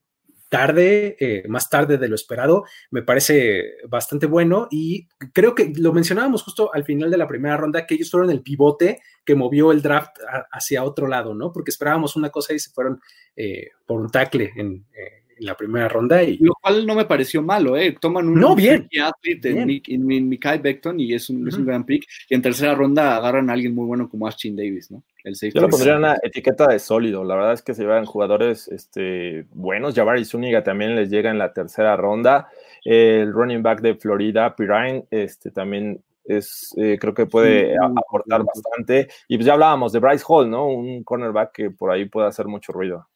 [0.49, 5.92] tarde, eh, más tarde de lo esperado, me parece bastante bueno y creo que lo
[5.92, 9.72] mencionábamos justo al final de la primera ronda, que ellos fueron el pivote que movió
[9.72, 11.53] el draft a, hacia otro lado, ¿no?
[11.53, 13.01] Porque esperábamos una cosa y se fueron
[13.36, 16.22] eh, por un tackle en, eh, en, la primera ronda.
[16.22, 16.38] Y...
[16.38, 17.96] Lo cual no me pareció malo, ¿eh?
[18.01, 21.49] Toman un, no, bien, athlete en, en, en Mikael Beckton y es un, uh -huh.
[21.49, 24.57] es un gran pick y en tercera ronda agarran a alguien muy bueno como Ashton
[24.57, 25.05] Davis, ¿no?
[25.29, 25.59] El safety.
[25.59, 27.24] Yo lo pondría en una etiqueta de sólido.
[27.24, 29.95] La verdad es que se llevan jugadores este, buenos.
[29.95, 32.49] Jabari Zúñiga también les llega en la tercera ronda.
[32.85, 39.09] El running back de Florida, Pirine, este, también es, eh, creo que puede aportar bastante.
[39.26, 40.68] Y pues ya hablábamos de Bryce Hall, ¿no?
[40.68, 43.09] Un cornerback que por ahí puede hacer mucho ruido.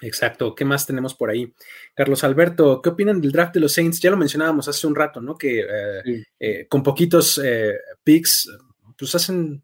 [0.00, 0.54] Exacto.
[0.54, 1.52] ¿Qué más tenemos por ahí?
[1.94, 4.00] Carlos Alberto, ¿qué opinan del draft de los Saints?
[4.00, 5.36] Ya lo mencionábamos hace un rato, ¿no?
[5.36, 7.40] Que eh, eh, con poquitos
[8.02, 8.50] picks,
[8.98, 9.62] pues hacen,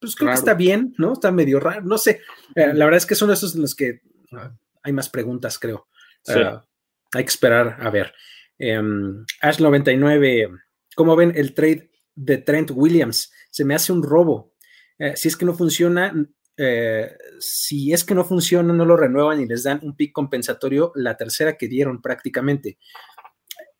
[0.00, 1.12] pues creo que está bien, ¿no?
[1.12, 2.22] Está medio raro, no sé.
[2.54, 4.00] la verdad es que son esos en los que
[4.32, 5.88] ah, hay más preguntas, creo.
[6.28, 6.64] Ah,
[7.12, 8.12] hay que esperar a ver.
[8.58, 10.50] Em, Ash 99,
[10.94, 13.32] ¿cómo ven el trade de Trent Williams?
[13.50, 14.54] Se me hace un robo.
[14.98, 16.14] Eh, si es que no funciona,
[16.56, 20.92] eh, si es que no funciona, no lo renuevan y les dan un pick compensatorio,
[20.94, 22.78] la tercera que dieron prácticamente.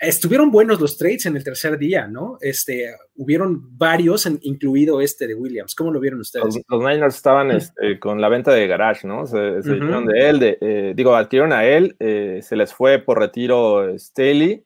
[0.01, 2.39] Estuvieron buenos los trades en el tercer día, ¿no?
[2.41, 5.75] Este, hubieron varios, incluido este de Williams.
[5.75, 6.59] ¿Cómo lo vieron ustedes?
[6.69, 9.27] Los, Niners estaban este, con la venta de garage, ¿no?
[9.27, 13.99] Se, se de él, de, eh, digo, adquirieron a él, se les fue por retiro
[13.99, 14.65] Staley,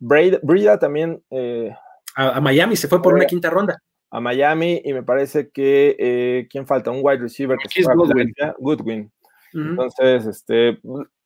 [0.00, 1.22] Brida también.
[1.30, 1.74] Eh,
[2.16, 3.82] a, Miami se fue por una quinta ronda.
[4.10, 6.90] A Miami y me parece que, eh, ¿quién falta?
[6.90, 8.34] Un wide receiver que es Goodwin.
[8.58, 9.12] Goodwin.
[9.52, 10.80] Entonces, este,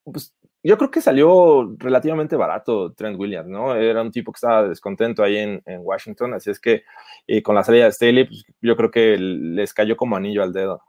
[0.04, 0.34] pues,
[0.64, 3.76] yo creo que salió relativamente barato Trent Williams, ¿no?
[3.76, 6.84] Era un tipo que estaba descontento ahí en, Washington, así es que
[7.42, 10.82] con la salida de Staley, pues, yo creo que les cayó como anillo al dedo.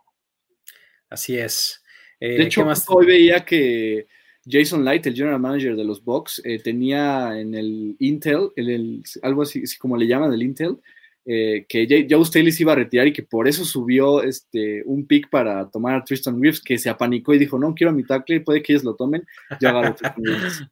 [1.09, 1.83] Así es.
[2.19, 4.07] de hecho, hoy veía que
[4.47, 9.41] Jason Light, el general manager de los Bucks, eh, tenía en el Intel, el, algo
[9.41, 10.77] así, como le llaman el Intel,
[11.25, 15.07] eh, que Joe Staley se iba a retirar y que por eso subió este, un
[15.07, 18.03] pick para tomar a Tristan Reeves, que se apanicó y dijo, no, quiero a mi
[18.03, 19.25] tackle, puede que ellos lo tomen,
[19.59, 20.23] yo agarro Tristan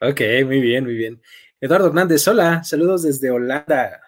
[0.00, 1.22] Ok, muy bien, muy bien.
[1.60, 4.00] Eduardo Hernández, hola, saludos desde Holanda.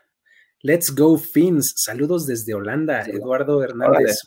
[0.62, 4.22] Let's go Fins, saludos desde Holanda, Eduardo Hernández.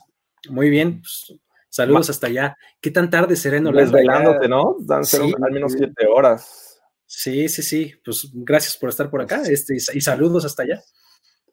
[0.49, 1.39] Muy bien, pues,
[1.69, 2.57] Saludos hasta allá.
[2.81, 3.91] ¿Qué tan tarde será en Holanda?
[3.91, 4.77] Desvelándote, ¿no?
[4.79, 5.03] Dan
[5.41, 6.81] al menos siete horas.
[7.05, 7.93] Sí, sí, sí.
[8.03, 10.81] Pues gracias por estar por acá este, y, saludos hasta allá.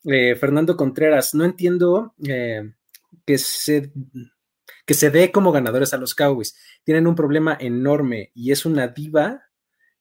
[0.09, 2.73] Eh, Fernando Contreras, no entiendo eh,
[3.25, 3.93] que, se,
[4.85, 6.57] que se dé como ganadores a los Cowboys.
[6.85, 9.43] Tienen un problema enorme y es una diva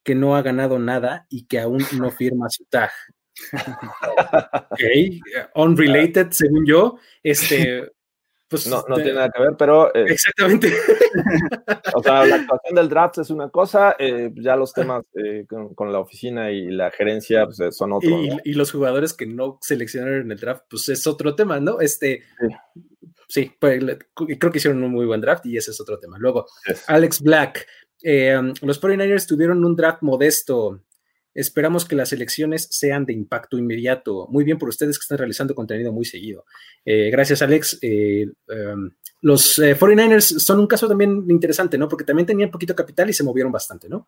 [0.03, 2.91] que no ha ganado nada y que aún no firma su tag.
[4.71, 4.81] ok,
[5.55, 6.97] unrelated, según yo.
[7.23, 7.91] Este,
[8.63, 9.93] pues, no, no tiene nada que ver, pero...
[9.93, 10.73] Eh, exactamente.
[11.93, 15.91] O sea, la actuación del draft es una cosa, eh, ya los temas eh, con,
[15.91, 18.13] la oficina y la gerencia pues, son otros.
[18.43, 21.79] Y, los jugadores que no seleccionaron en el draft, pues es otro tema, ¿no?
[21.79, 22.23] Este,
[23.27, 23.83] sí, pues,
[24.13, 26.17] creo que hicieron un muy buen draft y ese es otro tema.
[26.19, 26.45] Luego,
[26.87, 27.67] Alex Black,
[28.03, 30.81] los 49ers tuvieron un draft modesto,
[31.35, 34.25] Esperamos que las elecciones sean de impacto inmediato.
[34.29, 36.45] Muy bien por ustedes que están realizando contenido muy seguido.
[36.85, 37.77] Eh, gracias, Alex.
[37.81, 41.89] Eh, em, los 49ers eh, son un caso también interesante, ¿no?
[41.89, 44.07] Porque también tenían poquito capital y se movieron bastante, ¿no?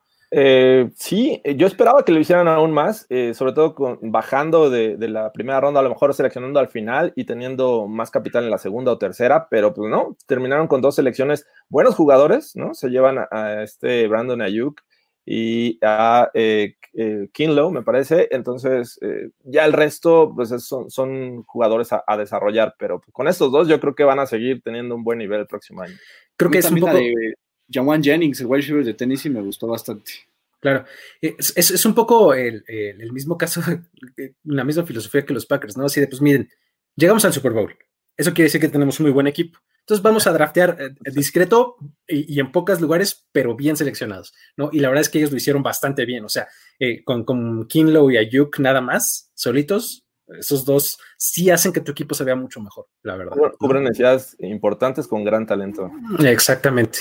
[0.98, 5.80] sí, yo esperaba que lo hicieran aún más, sobre todo bajando de, la primera ronda,
[5.80, 9.48] a lo mejor seleccionando al final y teniendo más capital en la segunda o tercera,
[9.50, 12.74] pero pues no, terminaron con dos selecciones, buenos jugadores, ¿no?
[12.74, 14.82] Se llevan a este Brandon Ayuk
[15.30, 18.30] y a eh, eh, Kinlow, me parece.
[18.32, 23.68] Entonces, eh, ya el resto, pues son, son jugadores a, desarrollar, pero con estos dos
[23.68, 25.96] yo creo que van a seguir teniendo un buen nivel el próximo año.
[26.38, 26.94] Creo que es un poco...
[26.94, 27.34] de
[27.70, 30.14] Jawan Jennings, el wide receiver de Tennessee, me gustó bastante.
[30.62, 30.86] Claro,
[31.22, 33.62] es, es, un poco el, el, mismo caso,
[34.46, 35.86] la misma filosofía que los Packers, ¿no?
[35.86, 36.50] Así de, pues miren,
[36.96, 37.76] llegamos al Super Bowl.
[38.18, 39.60] Eso quiere decir que tenemos un muy buen equipo.
[39.82, 44.70] Entonces vamos a draftear eh, discreto y, en pocos lugares, pero bien seleccionados, ¿no?
[44.74, 46.48] Y la verdad es que ellos lo hicieron bastante bien, o sea,
[46.78, 51.92] eh, con, con Kinlow y Ayuk nada más, solitos, esos dos sí hacen que tu
[51.92, 53.38] equipo se vea mucho mejor, la verdad.
[53.58, 55.90] Cubren necesidades importantes con gran talento.
[56.20, 57.00] Exactamente.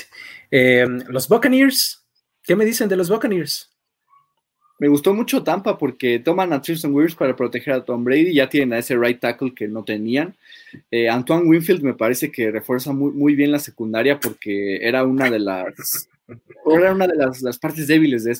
[0.49, 2.05] Eh, los Buccaneers,
[2.41, 3.76] ¿qué me dicen de los Buccaneers?
[4.79, 8.47] Me gustó mucho Tampa porque toman a Tristan Wirfs para proteger a Tom Brady, ya
[8.47, 10.35] tienen a ese right tackle que no tenían.
[10.91, 15.31] Eh, Antoine Winfield me parece que refuerza muy, muy, bien la secundaria porque era una
[15.31, 16.09] de las
[16.69, 18.35] era una de las, partes débiles de,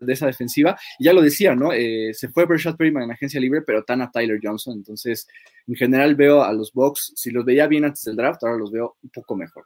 [0.00, 0.78] de, esa defensiva.
[1.00, 1.72] Ya lo decía, ¿no?
[1.72, 4.74] Eh, se fue Bershad Perryman en agencia libre, pero tan a Tyler Johnson.
[4.74, 5.26] Entonces,
[5.66, 8.70] en general veo a los Bucks, si los veía bien antes del draft, ahora los
[8.70, 9.64] veo un poco mejor.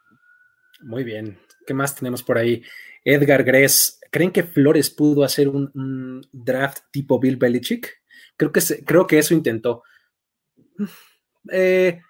[0.80, 1.38] Muy bien.
[1.66, 2.62] ¿Qué más tenemos por ahí?
[3.04, 8.00] Edgar Gress, ¿creen que Flores pudo hacer un, draft tipo Bill Belichick?
[8.36, 9.82] Creo que, creo que eso intentó.
[11.50, 12.00] Eh,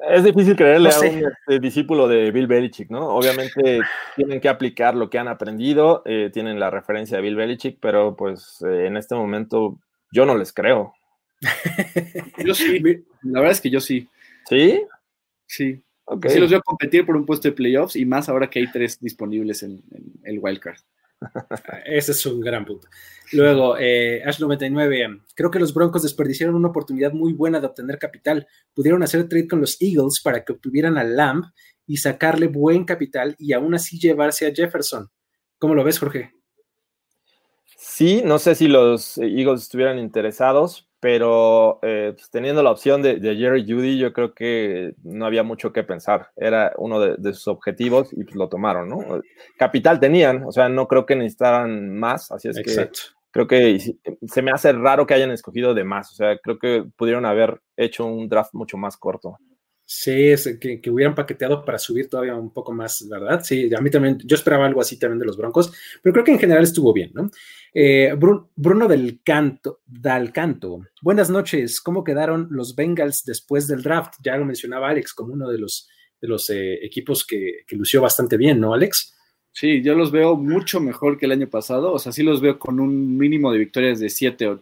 [0.00, 3.08] es difícil creerle a un este, discípulo de Bill Belichick, ¿no?
[3.08, 3.80] Obviamente
[4.16, 8.14] tienen que aplicar lo que han aprendido, eh, tienen la referencia de Bill Belichick, pero
[8.16, 9.78] pues eh, en este momento
[10.12, 10.94] yo no les creo.
[12.44, 12.80] yo sí,
[13.22, 14.08] la verdad es que yo sí.
[14.48, 14.82] ¿Sí?
[15.46, 15.82] Sí.
[16.10, 16.28] Ok.
[16.28, 18.98] Sí los veo competir por un puesto de playoffs y más ahora que hay tres
[19.00, 20.78] disponibles en, en el wildcard.
[21.84, 22.88] Ese es un gran punto.
[23.32, 28.46] Luego, eh, Ash99, creo que los Broncos desperdiciaron una oportunidad muy buena de obtener capital.
[28.74, 31.44] Pudieron hacer trade con los Eagles para que obtuvieran a Lamb
[31.86, 35.10] y sacarle buen capital y aún así llevarse a Jefferson.
[35.58, 36.32] ¿Cómo lo ves, Jorge?
[37.76, 43.16] Sí, no sé si los Eagles estuvieran interesados, pero eh, pues, teniendo la opción de,
[43.16, 46.30] de, Jerry Judy, yo creo que no había mucho que pensar.
[46.36, 49.22] Era uno de, de, sus objetivos y pues lo tomaron, ¿no?
[49.56, 53.00] Capital tenían, o sea, no creo que necesitaran más, así es Exacto.
[53.12, 53.78] que creo que
[54.26, 57.60] se me hace raro que hayan escogido de más, o sea, creo que pudieron haber
[57.76, 59.38] hecho un draft mucho más corto.
[59.90, 63.40] Sí, es que, que, hubieran paqueteado para subir todavía un poco más, ¿verdad?
[63.42, 65.72] Sí, a mí también, yo esperaba algo así también de los Broncos,
[66.02, 67.30] pero creo que en general estuvo bien, ¿no?
[67.72, 73.82] Eh, Bruno, Bruno del Canto, Dal Canto, buenas noches, ¿cómo quedaron los Bengals después del
[73.82, 74.16] draft?
[74.22, 75.88] Ya lo mencionaba Alex como uno de los,
[76.20, 79.16] de los eh, equipos que, que, lució bastante bien, ¿no, Alex?
[79.52, 82.58] Sí, yo los veo mucho mejor que el año pasado, o sea, sí los veo
[82.58, 84.60] con un mínimo de victorias de 7-8,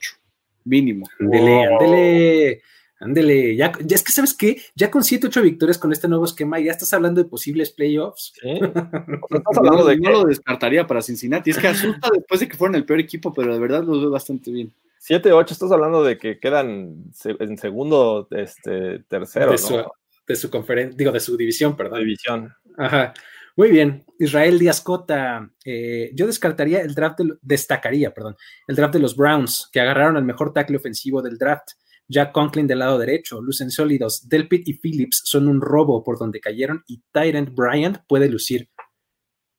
[0.62, 1.09] mínimo.
[1.18, 1.81] Andele, oh.
[1.81, 2.62] andele.
[2.99, 6.24] Ándele, ya, ya, es que sabes qué, ya con 7, 8 victorias con este nuevo
[6.24, 8.32] esquema, ya estás hablando de posibles playoffs.
[8.40, 8.49] ¿Sí?
[9.30, 12.57] estás hablando no, de no lo descartaría para Cincinnati, es que asusta después de que
[12.57, 14.72] fueron el peor equipo, pero de verdad los veo bastante bien.
[14.99, 19.53] 7, 8, estás hablando de que quedan en segundo, este, tercero.
[19.53, 19.92] De su, ¿no?
[20.26, 22.01] de su conferencia, digo, de su división, perdón.
[22.01, 22.53] División.
[22.76, 23.14] Ajá.
[23.57, 25.51] Muy bien, Israel Díaz Cota.
[25.64, 28.36] Eh, yo descartaría el draft, de, destacaría, perdón,
[28.66, 31.70] el draft de los Browns, que agarraron al mejor tackle ofensivo del draft.
[32.09, 34.29] Jack Conklin del lado derecho, lucen sólidos.
[34.29, 38.69] Delpit y Phillips son un robo por donde cayeron y Tyrant Bryant puede lucir.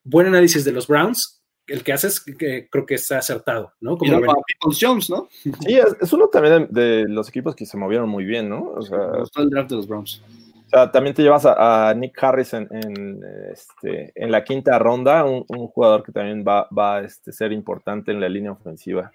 [0.03, 1.43] Buen análisis de los Browns.
[1.67, 3.97] El que haces que creo que está acertado, ¿no?
[3.97, 4.33] Como no,
[4.79, 5.27] Jones, ¿no?
[5.43, 8.71] Sí, es, es uno también de, de, los equipos que se movieron muy bien, ¿no?
[8.71, 10.23] O sea, Me gustó el draft de los Browns.
[10.67, 13.21] O sea, también te llevas a, a Nick Harris en, en,
[13.51, 17.51] este, en, la quinta ronda, un, un jugador que también va, va a este, ser
[17.51, 19.11] importante en la línea ofensiva.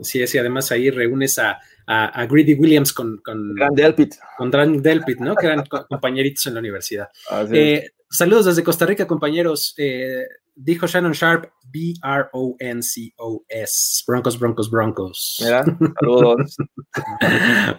[0.00, 4.14] Sí, es, y además ahí reúnes a, a, a Greedy Williams con, con Delpit.
[4.36, 5.34] Con Gran Delpit, ¿no?
[5.34, 7.08] Que eran compañeritos en la universidad.
[7.52, 9.74] Eh, saludos desde Costa Rica, compañeros.
[9.78, 10.26] Eh,
[10.56, 12.04] dijo Shannon Sharp, B-R-O-N-C-O-S.
[14.06, 15.36] Broncos, Broncos, Broncos.
[15.42, 15.64] Mira,
[16.00, 16.56] saludos.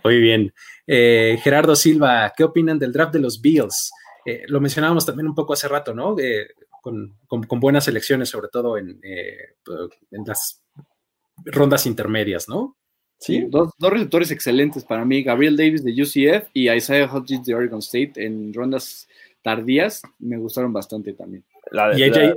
[0.04, 0.54] Muy bien.
[0.86, 3.92] Eh, Gerardo Silva, ¿qué opinan del draft de los Bills?
[4.26, 6.18] Eh, lo mencionábamos también un poco hace rato, ¿no?
[6.20, 6.48] Eh,
[6.82, 10.62] con, con, con, buenas elecciones, sobre todo en, en las
[11.46, 12.78] rondas intermedias, ¿no?
[13.20, 17.56] Sí, dos, dos, receptores excelentes para mí, Gabriel Davis de UCF y Isaiah Hodgins de
[17.56, 19.08] Oregon State en rondas
[19.42, 21.44] tardías, me gustaron bastante también.
[21.72, 22.36] La, y AJ, la...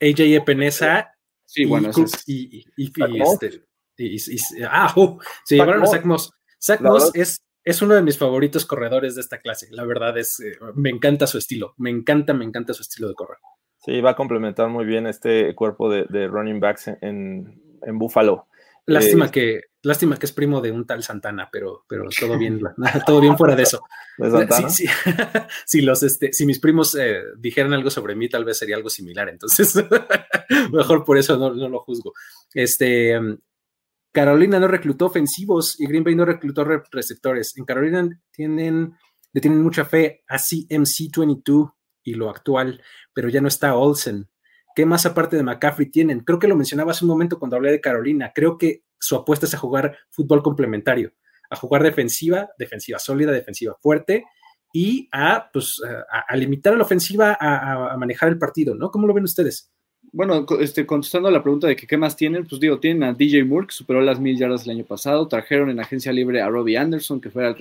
[0.00, 1.12] AJ Epenesa
[1.46, 2.28] sí, bueno, y, es...
[2.28, 6.32] y, y, y este, ah, uh, se llevaron a Zach Moss.
[6.60, 10.38] Zach Moss es, es uno de mis favoritos corredores de esta clase, la verdad es,
[10.40, 13.38] eh, me encanta su estilo, me encanta, me encanta su estilo de correr.
[13.78, 17.61] Sí, va a complementar muy bien este cuerpo de, de running backs en, en
[17.98, 18.48] Buffalo.
[18.86, 22.60] Lástima, eh, que, lástima que es primo de un tal Santana, pero, pero todo bien,
[23.06, 23.84] todo bien fuera de eso.
[24.18, 24.68] ¿De Santana?
[24.68, 24.92] Sí, sí.
[25.66, 28.90] si, los, este, si mis primos eh, dijeran algo sobre mí, tal vez sería algo
[28.90, 29.28] similar.
[29.28, 29.74] Entonces,
[30.72, 32.12] mejor por eso no, no, lo juzgo.
[32.52, 33.18] Este,
[34.12, 37.56] Carolina no reclutó ofensivos y Green Bay no reclutó re receptores.
[37.56, 38.94] En Carolina tienen,
[39.32, 41.72] le tienen mucha fe a CMC22
[42.04, 42.82] y lo actual,
[43.14, 44.28] pero ya no está Olsen.
[44.74, 46.20] ¿Qué más aparte de McCaffrey tienen?
[46.20, 48.32] Creo que lo mencionaba hace un momento cuando hablé de Carolina.
[48.34, 51.12] Creo que su apuesta es a jugar fútbol complementario,
[51.50, 54.24] a jugar defensiva, defensiva sólida, defensiva fuerte
[54.72, 58.90] y a, pues, a, a limitar a la ofensiva a, manejar el partido, ¿no?
[58.90, 59.70] ¿Cómo lo ven ustedes?
[60.12, 63.44] Bueno, este, contestando a la pregunta de qué más tienen, pues digo, tienen a DJ
[63.44, 66.76] Moore, que superó las mil yardas el año pasado, trajeron en agencia libre a Robbie
[66.76, 67.54] Anderson, que fue el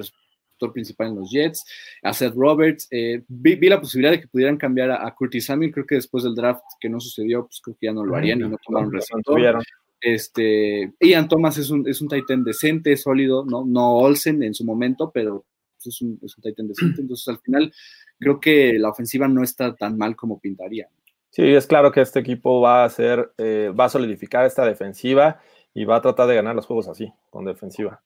[0.70, 1.64] principal en los Jets,
[2.03, 2.88] a Seth Roberts.
[2.91, 5.95] Eh, vi, vi, la posibilidad de que pudieran cambiar a, a, Curtis Samuel, creo que
[5.95, 8.49] después del draft que no sucedió, pues creo que ya no lo harían no, y
[8.49, 9.64] no tomaron receptor.
[10.01, 13.64] Este, Ian Thomas es un, es un Titan decente, sólido, ¿no?
[13.64, 15.45] No Olsen en su momento, pero
[15.78, 17.01] es un, es un Titan decente.
[17.01, 17.72] Entonces, al final,
[18.20, 20.89] creo que la ofensiva no está tan mal como pintaría.
[21.30, 25.39] Sí, es claro que este equipo va a hacer, eh, va a solidificar esta defensiva
[25.74, 28.01] y va a tratar de ganar los juegos así, con defensiva.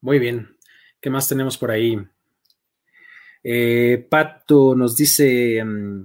[0.00, 0.48] Muy bien.
[1.02, 1.98] ¿Qué más tenemos por ahí?
[3.44, 5.60] Eh, Pato nos dice,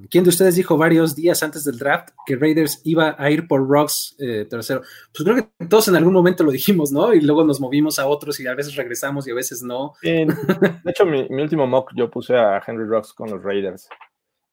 [0.10, 3.70] ¿quién de ustedes dijo varios días antes del draft que Raiders iba a ir por
[3.70, 4.82] Rocks eh, tercero?
[5.14, 7.14] Pues creo que todos en algún momento lo dijimos, ¿no?
[7.14, 9.94] Y luego nos movimos a otros y a veces regresamos y a veces no.
[10.02, 13.88] Sí, de hecho, mi, mi, último mock yo puse a Henry Rocks con los Raiders.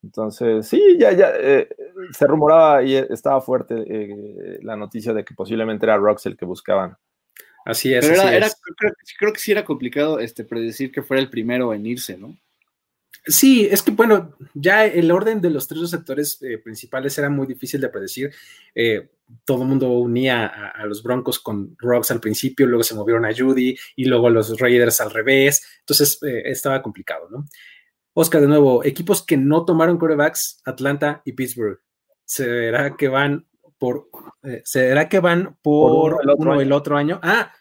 [0.03, 1.67] Entonces, sí, ya, ya eh,
[2.13, 6.45] se rumoraba y estaba fuerte eh, la noticia de que posiblemente era Rocks el que
[6.45, 6.99] buscaban.
[7.65, 8.05] Así es.
[8.05, 8.57] Pero así era, era es.
[8.77, 12.37] creo, creo, que sí era complicado este, predecir que fuera el primero en irse, ¿no?
[13.27, 17.47] Sí, es que bueno, ya el orden de los tres receptores eh, principales era muy
[17.47, 18.35] difícil de predecir.
[18.75, 19.09] Eh,
[19.47, 23.25] todo el mundo unía a, a, los Broncos con Rocks al principio, luego se movieron
[23.25, 25.65] a Judy y luego los Raiders al revés.
[25.81, 27.47] Entonces eh, estaba complicado, ¿no?
[28.13, 31.81] Oscar, de nuevo, equipos que no tomaron quarterbacks, Atlanta y Pittsburgh.
[32.27, 33.47] ¿Será que van
[33.85, 34.09] por,
[34.43, 37.21] eh, ¿será que van por, por uno, el, otro uno el, otro año?
[37.23, 37.53] Ah,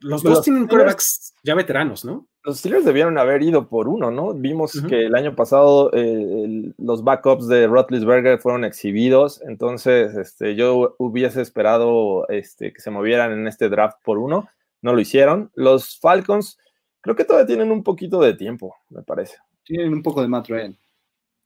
[0.00, 2.28] los dos tienen quarterbacks ya veteranos, ¿no?
[2.44, 4.34] Los Steelers debieron haber ido por uno, ¿no?
[4.34, 4.88] Vimos uh -huh.
[4.88, 10.94] que el año pasado eh, el, los backups de Rotlisberger fueron exhibidos, entonces este, yo
[10.98, 14.48] hubiese esperado este, que se movieran en este draft por uno,
[14.82, 15.50] no lo hicieron.
[15.54, 16.58] Los Falcons
[17.00, 19.38] creo que todavía tienen un poquito de tiempo, me parece.
[19.64, 20.76] Tienen un poco de Matt Ryan.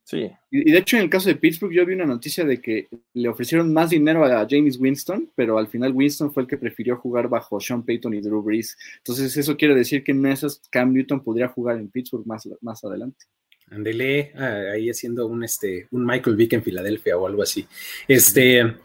[0.04, 0.30] Sí.
[0.50, 2.88] Y, y, de hecho, en el caso de Pittsburgh, yo vi una noticia de que
[3.14, 6.96] le ofrecieron más dinero a James Winston, pero al final Winston fue el que prefirió
[6.96, 8.76] jugar bajo Sean Payton y Drew Brees.
[8.98, 12.84] Entonces, eso quiere decir que en esas Cam Newton podría jugar en Pittsburgh más, más
[12.84, 13.26] adelante.
[13.70, 17.66] Andele, ah, ahí haciendo un, este, un Michael Vick en Filadelfia o algo así.
[18.06, 18.76] Este.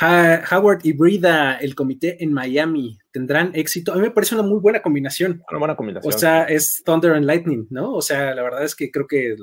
[0.00, 3.92] Ha Howard y Brida, el comité en Miami, tendrán éxito.
[3.92, 5.42] A mí me parece una muy buena combinación.
[5.50, 6.14] Una buena combinación.
[6.14, 7.94] O sea, es Thunder and Lightning, ¿no?
[7.94, 9.36] O sea, la verdad es que creo que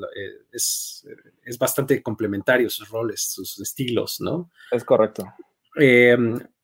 [0.53, 1.05] es,
[1.43, 4.49] es bastante complementario sus roles, sus estilos, ¿no?
[4.71, 5.25] Es correcto.
[5.77, 6.17] Eh,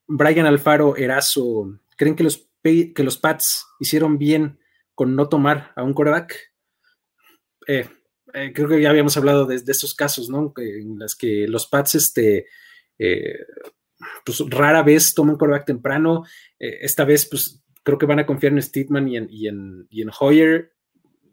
[0.07, 4.59] Brian Alfaro, Erazo, ¿creen que los, que los Pats hicieron bien
[4.95, 6.53] con no tomar a un quarterback?
[7.67, 7.89] Eh,
[8.33, 10.53] eh, creo que ya habíamos hablado de, de esos casos, ¿no?
[10.57, 12.47] En las que los Pats, este,
[12.97, 13.39] eh,
[14.25, 16.23] pues rara vez toman quarterback temprano.
[16.59, 19.87] Eh, esta vez, pues creo que van a confiar en Steedman y en, y en,
[19.89, 20.71] y en Hoyer,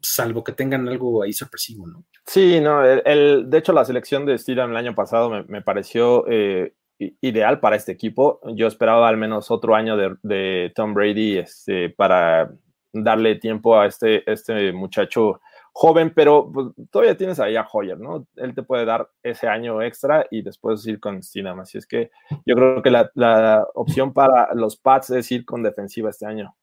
[0.01, 2.05] salvo que tengan algo ahí sorpresivo, ¿no?
[2.27, 6.27] Sí, no, el, de hecho la selección de Steedman el año pasado me, me pareció
[6.29, 8.41] eh, ideal para este equipo.
[8.55, 12.53] Yo esperaba al menos otro año de, de Tom Brady este, para
[12.93, 15.41] darle tiempo a este, este muchacho
[15.81, 18.27] joven, pero pues, todavía tienes ahí a Hoyer, ¿no?
[18.35, 21.61] Él te puede dar ese año extra y después ir con Stinam.
[21.61, 22.11] Así es que
[22.45, 26.57] yo creo que la, la, opción para los Pats es ir con defensiva este año.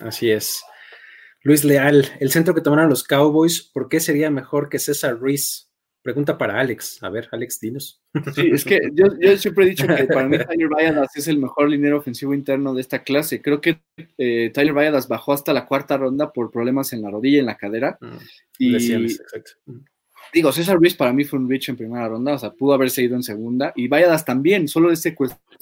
[0.00, 0.64] Así es.
[1.44, 5.71] Luis Leal, el centro que tomaron los Cowboys, ¿por qué sería mejor que César Ruiz?
[6.02, 7.00] Pregunta para Alex.
[7.02, 8.02] A ver, Alex, dinos.
[8.34, 11.38] Sí, es que yo, yo siempre he dicho que para mí Tyler Valladas es el
[11.38, 13.40] mejor linero ofensivo interno de esta clase.
[13.40, 13.80] Creo que
[14.18, 17.46] eh, Tyler Valladas bajó hasta la cuarta ronda por problemas en la rodilla y en
[17.46, 17.98] la cadera.
[18.00, 18.16] Mm,
[18.58, 19.52] y lesiones, exacto.
[20.32, 23.02] Digo, César Ruiz para mí fue un reach en primera ronda, o sea, pudo haberse
[23.02, 23.72] ido en segunda.
[23.76, 25.14] Y Valladas también, solo ese,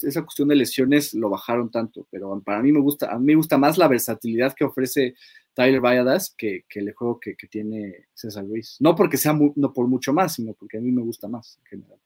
[0.03, 2.07] esa cuestión de lesiones lo bajaron tanto.
[2.11, 5.15] Pero para mí me gusta, a mí me gusta más la versatilidad que ofrece
[5.55, 8.77] Tyler Valladas que, que el juego que, que, tiene César Ruiz.
[8.81, 11.65] No porque sea no por mucho más, sino porque a mí me gusta más en
[11.67, 11.99] general.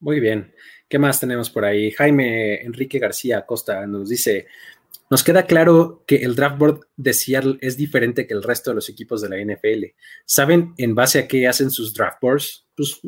[0.00, 0.52] Muy bien.
[0.88, 1.90] ¿Qué más tenemos por ahí?
[1.90, 4.46] Jaime Enrique García Acosta nos dice:
[5.10, 8.76] Nos queda claro que el draft board de Seattle es diferente que el resto de
[8.76, 9.86] los equipos de la NFL.
[10.24, 12.66] ¿Saben en base a qué hacen sus draft boards?
[12.76, 13.00] Pues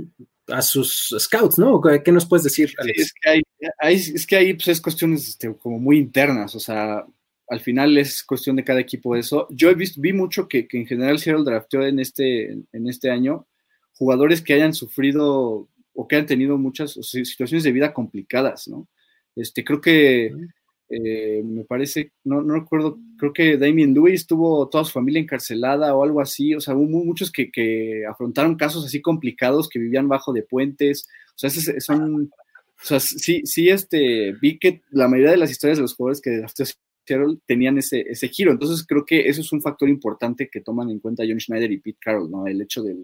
[0.49, 1.81] a sus scouts, ¿no?
[2.05, 2.73] ¿Qué nos puedes decir?
[2.79, 2.97] Alex?
[2.97, 7.07] Sí, es que es que ahí pues, es cuestiones este, como muy internas, o sea,
[7.49, 9.47] al final es cuestión de cada equipo eso.
[9.51, 13.11] Yo he visto, vi mucho que, que en general Seattle drafteó en este, en este
[13.11, 13.47] año
[13.95, 18.89] jugadores que hayan sufrido o que hayan tenido muchas situaciones de vida complicadas, ¿no?
[19.37, 20.33] Este, creo que
[20.93, 25.95] eh, me parece, no, no recuerdo, creo que Damien Lewis tuvo toda su familia encarcelada
[25.95, 30.07] o algo así, o sea, hubo muchos que, que afrontaron casos así complicados, que vivían
[30.07, 32.31] bajo de puentes, o sea, esos son,
[32.83, 36.21] o sea, sí, sí, este, vi que la mayoría de las historias de los jugadores
[36.21, 36.45] que
[37.07, 38.53] Seattle tenían ese, ese giro.
[38.53, 41.79] Entonces creo que eso es un factor importante que toman en cuenta John Schneider y
[41.79, 42.47] Pete Carroll, ¿no?
[42.47, 42.97] El hecho de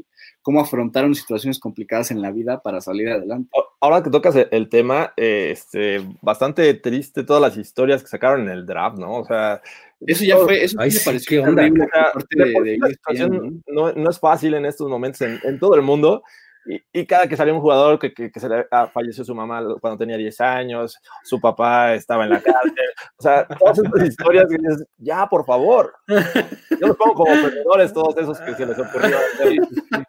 [0.43, 3.51] cómo afrontaron situaciones complicadas en la vida para salir adelante.
[3.81, 8.49] Ahora que tocas el tema, eh, este, bastante triste todas las historias que sacaron en
[8.49, 9.21] el draft, ¿no?
[9.21, 9.61] O sea,
[10.01, 12.71] eso ya fue, eso Ay, me sí, pareció horrible o sea, por parte de, de
[12.71, 15.83] de la ESPN, situación no, no es fácil en estos momentos en, en todo el
[15.83, 16.23] mundo.
[16.69, 19.35] Y, y, cada que salió un jugador que, que, que se le, ah, falleció su
[19.35, 24.07] mamá cuando tenía 10 años, su papá estaba en la cárcel, o sea, todas estas
[24.07, 25.95] historias que dices, ya, por favor.
[26.07, 29.59] Yo los pongo como perdedores todos esos que se les ocurrió hacer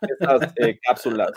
[0.01, 1.31] estas eh, cápsulas.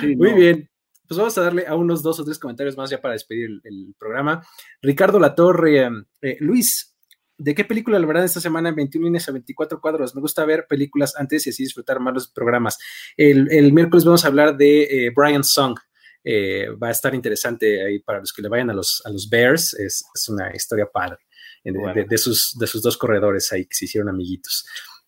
[0.00, 0.36] Sí, Muy no.
[0.36, 0.70] bien.
[1.06, 3.60] Pues vamos a darle a unos dos o tres comentarios más ya para despedir el,
[3.64, 4.42] el programa.
[4.80, 5.90] Ricardo Latorre,
[6.22, 6.93] eh, Luis,
[7.36, 10.14] ¿De qué película la verdad esta semana en 21 líneas a 24 cuadros?
[10.14, 12.78] Me gusta ver películas antes y así disfrutar más los programas.
[13.16, 15.76] El, el miércoles vamos a hablar de eh, Brian Song.
[16.22, 19.28] Eh, va a estar interesante ahí para los que le vayan a los, a los
[19.28, 19.74] Bears.
[19.74, 21.18] Es, es una historia padre
[21.64, 21.94] de, bueno.
[21.94, 24.64] de, de, sus, de sus dos corredores ahí que se hicieron amiguitos.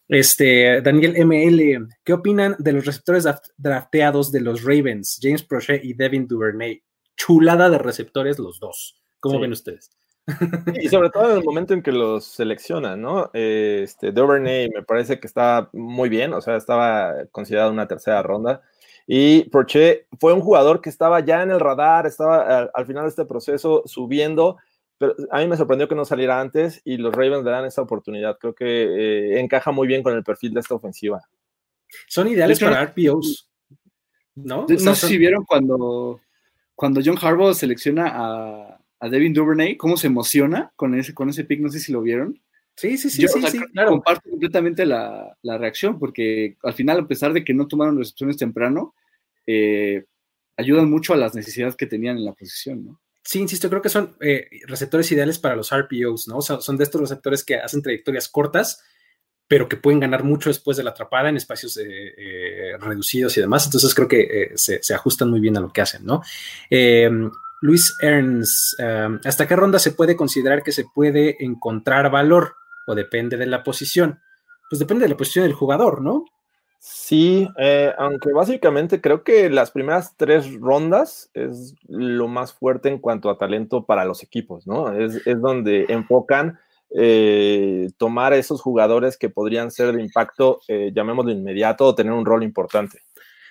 [0.09, 3.27] Este, Daniel ML, ¿qué opinan de los receptores
[3.57, 5.19] drafteados de los Ravens?
[5.21, 6.83] James Prochet y Devin Duvernay.
[7.17, 9.03] Chulada de receptores los dos.
[9.19, 9.41] ¿Cómo sí.
[9.41, 9.91] ven ustedes?
[10.81, 13.31] Y sobre todo en el momento en que los seleccionan, ¿no?
[13.33, 18.63] Este, Duvernay me parece que está muy bien, o sea, estaba considerado una tercera ronda.
[19.07, 23.11] Y Porche fue un jugador que estaba ya en el radar, estaba al, final de
[23.11, 24.57] este proceso subiendo,
[24.99, 27.83] pero a mí me sorprendió que no saliera antes y los Ravens le dan esa
[27.83, 28.37] oportunidad.
[28.39, 31.23] Creo que eh, encaja muy bien con el perfil de esta ofensiva.
[32.09, 33.49] Son ideales para RPOs,
[34.35, 34.67] ¿no?
[34.69, 36.21] No sé si vieron cuando,
[36.75, 41.45] cuando John Harbaugh selecciona a, a Devin Duvernay, cómo se emociona con ese, con ese
[41.45, 42.41] pick, no sé si lo vieron.
[42.77, 43.91] Sí, sí, sí, sí, claro.
[43.91, 48.95] Comparto completamente la, reacción, porque al final, a pesar de que no tomaron recepciones temprano,
[49.47, 50.05] eh,
[50.59, 53.01] ayudan mucho a las necesidades que tenían en la posición, ¿no?
[53.25, 56.39] Sí, insisto, creo que son eh, receptores ideales para los RPOs, ¿no?
[56.39, 58.85] O sea, son de estos receptores que hacen trayectorias cortas,
[59.49, 63.65] pero que pueden ganar mucho después de la atrapada en espacios eh, reducidos y demás.
[63.65, 66.23] Entonces creo que se, se, ajustan muy bien a lo que hacen, ¿no?
[67.63, 68.79] Luis Ernst,
[69.25, 72.55] ¿hasta qué ronda se puede considerar que se puede encontrar valor?
[72.87, 74.21] ¿O depende de la posición?
[74.69, 76.25] Pues depende de la posición del jugador, ¿no?
[76.79, 82.99] Sí, eh, aunque básicamente creo que las primeras tres rondas es lo más fuerte en
[82.99, 84.93] cuanto a talento para los equipos, ¿no?
[84.93, 86.61] Es, donde enfocan
[86.95, 92.25] eh, tomar esos jugadores que podrían ser de impacto, eh, llamémoslo inmediato, o tener un
[92.25, 93.01] rol importante.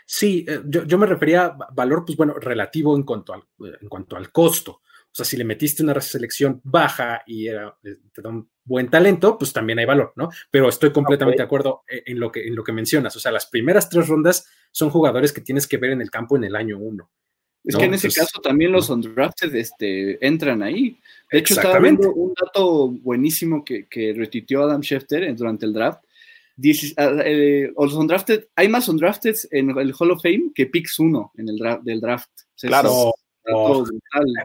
[0.06, 3.44] Sí, yo, me refería a valor, pues bueno, relativo en cuanto al,
[3.82, 4.72] en cuanto al costo.
[4.72, 8.90] O sea, si le metiste una selección baja y era, eh, te da un buen
[8.90, 10.30] talento, pues también hay valor, ¿no?
[10.52, 13.16] Pero estoy completamente de acuerdo en lo, que, en lo que mencionas.
[13.16, 16.36] O sea, las primeras tres rondas son jugadores que tienes que ver en el campo
[16.36, 17.10] en el año uno.
[17.64, 21.00] Es que en ese caso también los undrafted este, entran ahí.
[21.32, 26.04] De hecho, estaba viendo un dato buenísimo que, que retuiteó Adam Schefter durante el draft.
[26.98, 31.32] Ah, eh, los undrafted, hay más undrafted en el Hall of Fame que picks uno
[31.36, 32.30] en el draft, del draft.
[32.62, 33.14] claro.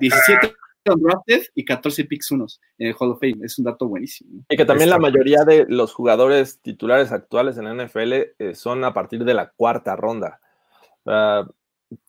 [0.00, 0.52] 17
[0.86, 3.38] undrafted y 14 picks unos en el Hall of Fame.
[3.44, 4.44] Es un dato buenísimo.
[4.48, 8.82] Y que también la mayoría de los jugadores titulares actuales en la NFL eh, son
[8.84, 10.40] a partir de la cuarta ronda.
[11.06, 11.46] Ah,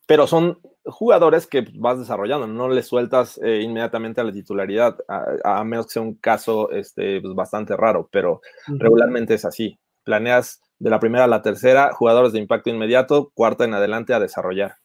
[0.07, 5.63] pero son jugadores que vas desarrollando, no le sueltas eh, inmediatamente a la titularidad, a,
[5.63, 9.77] menos que sea un caso este, pues, bastante raro, pero regularmente es así.
[10.03, 14.19] Planeas de la primera a la tercera, jugadores de impacto inmediato, cuarta en adelante a
[14.19, 14.77] desarrollar.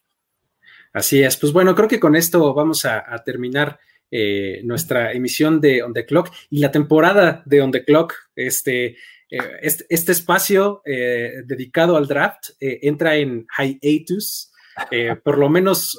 [0.92, 3.78] Así es, pues bueno, creo que con esto vamos a, terminar
[4.10, 8.14] eh, nuestra emisión de On the Clock y la temporada de On the Clock.
[8.34, 14.52] Este, eh, este, este, espacio eh, dedicado al draft entra en hiatus,
[15.24, 15.98] por lo menos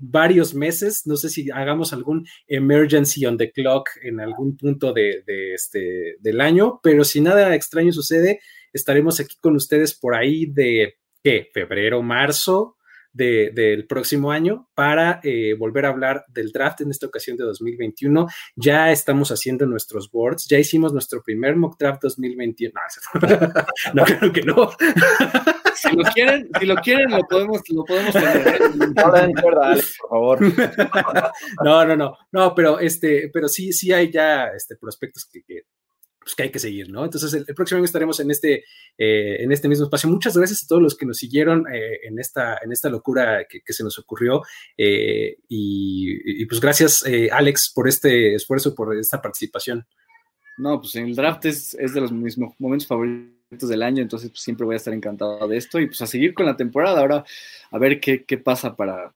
[0.00, 1.06] varios meses.
[1.06, 5.24] No sé si hagamos algún emergency on the clock en algún punto de,
[5.54, 8.40] este, del año, pero si nada extraño sucede,
[8.72, 11.48] estaremos aquí con ustedes por ahí de ¿qué?
[11.52, 12.76] febrero, marzo
[13.12, 18.26] del próximo año para eh, volver a hablar del draft en esta ocasión de 2021.
[18.54, 22.72] Ya estamos haciendo nuestros boards, ya hicimos nuestro primer mock draft 2021.
[23.94, 24.70] No, creo que no.
[25.74, 28.14] Si lo quieren, si lo quieren, lo podemos, lo podemos
[29.42, 30.38] por favor.
[31.64, 35.62] No, no, no, no, pero este, pero sí, sí hay ya este prospectos que
[36.20, 37.04] pues, que hay que seguir, ¿no?
[37.04, 38.64] Entonces, el, próximo año estaremos en este,
[38.98, 40.10] eh, en este mismo espacio.
[40.10, 43.72] Muchas gracias a todos los que nos siguieron eh, en, esta, en esta locura que,
[43.72, 44.42] se nos ocurrió.
[44.76, 49.86] Eh, y, pues gracias, Alex, por este esfuerzo, por esta participación.
[50.58, 54.66] No, pues el draft es, de los mismos momentos favoritos del año, entonces pues, siempre
[54.66, 57.00] voy a estar encantado de esto y pues a seguir con la temporada.
[57.00, 57.24] Ahora,
[57.70, 59.14] a ver qué, pasa para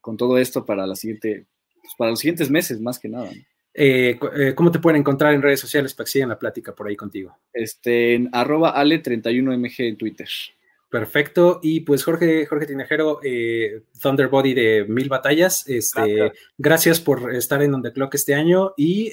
[0.00, 1.46] con todo esto para la siguiente,
[1.82, 3.30] pues, para los siguientes meses, más que nada.
[3.74, 6.88] Eh, eh, ¿Cómo te pueden encontrar en redes sociales para que sigan la plática por
[6.88, 7.38] ahí contigo?
[7.52, 10.28] Este, en arroba ale31mg en Twitter.
[10.90, 11.60] Perfecto.
[11.62, 17.00] Y pues Jorge, Jorge Tinajero, eh, Thunderbody de Mil Batallas, este, gracias.
[17.00, 19.10] por estar en On The Clock este año y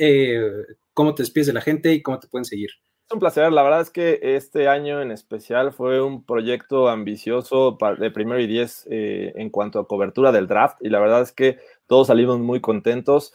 [0.94, 2.70] cómo te despides de la gente y cómo te pueden seguir.
[3.08, 3.54] Es un placer.
[3.54, 8.48] La verdad es que este año en especial fue un proyecto ambicioso de primero y
[8.48, 12.60] diez en cuanto a cobertura del draft y la verdad es que todos salimos muy
[12.60, 13.34] contentos.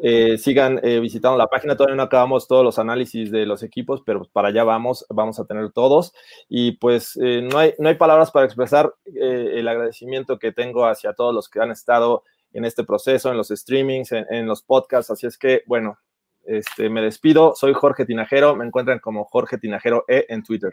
[0.00, 4.02] Eh, sigan eh, visitando la página, todavía no acabamos todos los análisis de los equipos,
[4.04, 6.12] pero para allá vamos, vamos a tener todos.
[6.48, 11.14] Y pues eh, no, hay, no hay palabras para expresar el agradecimiento que tengo hacia
[11.14, 12.22] todos los que han estado
[12.52, 15.10] en este proceso, en los streamings, en, los podcasts.
[15.10, 15.98] Así es que, bueno,
[16.44, 17.54] este, me despido.
[17.54, 20.72] Soy Jorge Tinajero, me encuentran como Jorge Tinajero E en Twitter.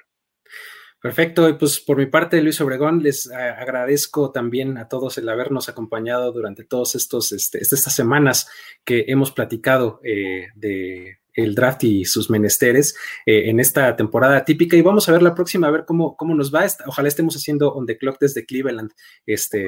[1.06, 5.30] Perfecto, y pues por mi parte, Luis Obregón, les eh, agradezco también a todos el
[5.30, 8.50] habernos acompañado durante todos estos, este, estas semanas
[8.84, 12.96] que hemos platicado eh, de el draft y sus menesteres
[13.26, 16.34] eh, en esta temporada típica y vamos a ver la próxima, a ver cómo, cómo
[16.34, 16.66] nos va.
[16.88, 18.92] Ojalá estemos haciendo on the clock desde Cleveland
[19.26, 19.68] este,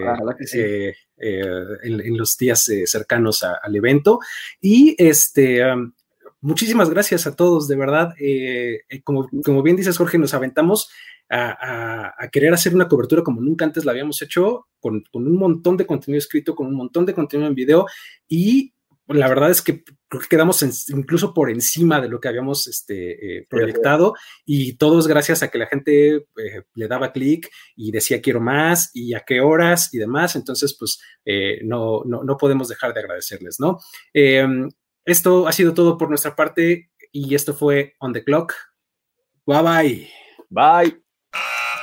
[0.54, 1.42] eh, eh,
[1.84, 4.20] en, los días cercanos al evento.
[4.62, 5.94] Y este, um,
[6.42, 8.14] muchísimas gracias a todos, de verdad.
[9.04, 10.90] como, como bien dices, Jorge, nos aventamos
[11.30, 15.78] a, querer hacer una cobertura como nunca antes la habíamos hecho, con, con, un montón
[15.78, 17.86] de contenido escrito, con un montón de contenido en video
[18.28, 18.74] y
[19.16, 23.38] la verdad es que creo que quedamos incluso por encima de lo que habíamos este,
[23.38, 24.14] eh, proyectado
[24.46, 28.42] y todo es gracias a que la gente eh, le daba clic y decía quiero
[28.42, 30.36] más y a qué horas y demás.
[30.36, 33.80] Entonces, pues eh, no, no, no, podemos dejar de agradecerles, ¿no?
[34.14, 34.70] Em,
[35.06, 38.54] esto ha sido todo por nuestra parte y esto fue On the Clock.
[39.46, 40.10] Bye bye.
[40.50, 41.07] Bye.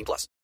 [0.00, 0.40] 18 plus.